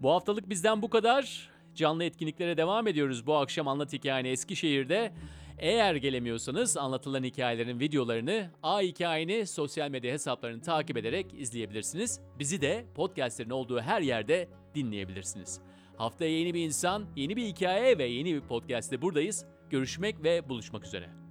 Bu 0.01 0.11
haftalık 0.11 0.49
bizden 0.49 0.82
bu 0.82 0.91
kadar. 0.91 1.51
Canlı 1.74 2.05
etkinliklere 2.05 2.57
devam 2.57 2.87
ediyoruz 2.87 3.26
bu 3.26 3.37
akşam 3.37 3.68
Anlat 3.68 3.93
Hikayeni 3.93 4.28
Eskişehir'de. 4.28 5.12
Eğer 5.59 5.94
gelemiyorsanız 5.94 6.76
anlatılan 6.76 7.24
hikayelerin 7.24 7.80
videolarını 7.80 8.50
A 8.62 8.80
Hikayeni 8.80 9.46
sosyal 9.46 9.90
medya 9.90 10.12
hesaplarını 10.12 10.62
takip 10.62 10.96
ederek 10.96 11.34
izleyebilirsiniz. 11.34 12.20
Bizi 12.38 12.61
de 12.61 12.84
podcastlerin 12.94 13.50
olduğu 13.50 13.80
her 13.80 14.00
yerde 14.00 14.48
dinleyebilirsiniz. 14.74 15.61
Haftaya 15.96 16.38
yeni 16.38 16.55
bir 16.55 16.64
insan, 16.64 17.07
yeni 17.16 17.36
bir 17.36 17.46
hikaye 17.46 17.98
ve 17.98 18.05
yeni 18.05 18.34
bir 18.34 18.40
podcast'te 18.40 19.02
buradayız. 19.02 19.44
Görüşmek 19.70 20.24
ve 20.24 20.48
buluşmak 20.48 20.86
üzere. 20.86 21.23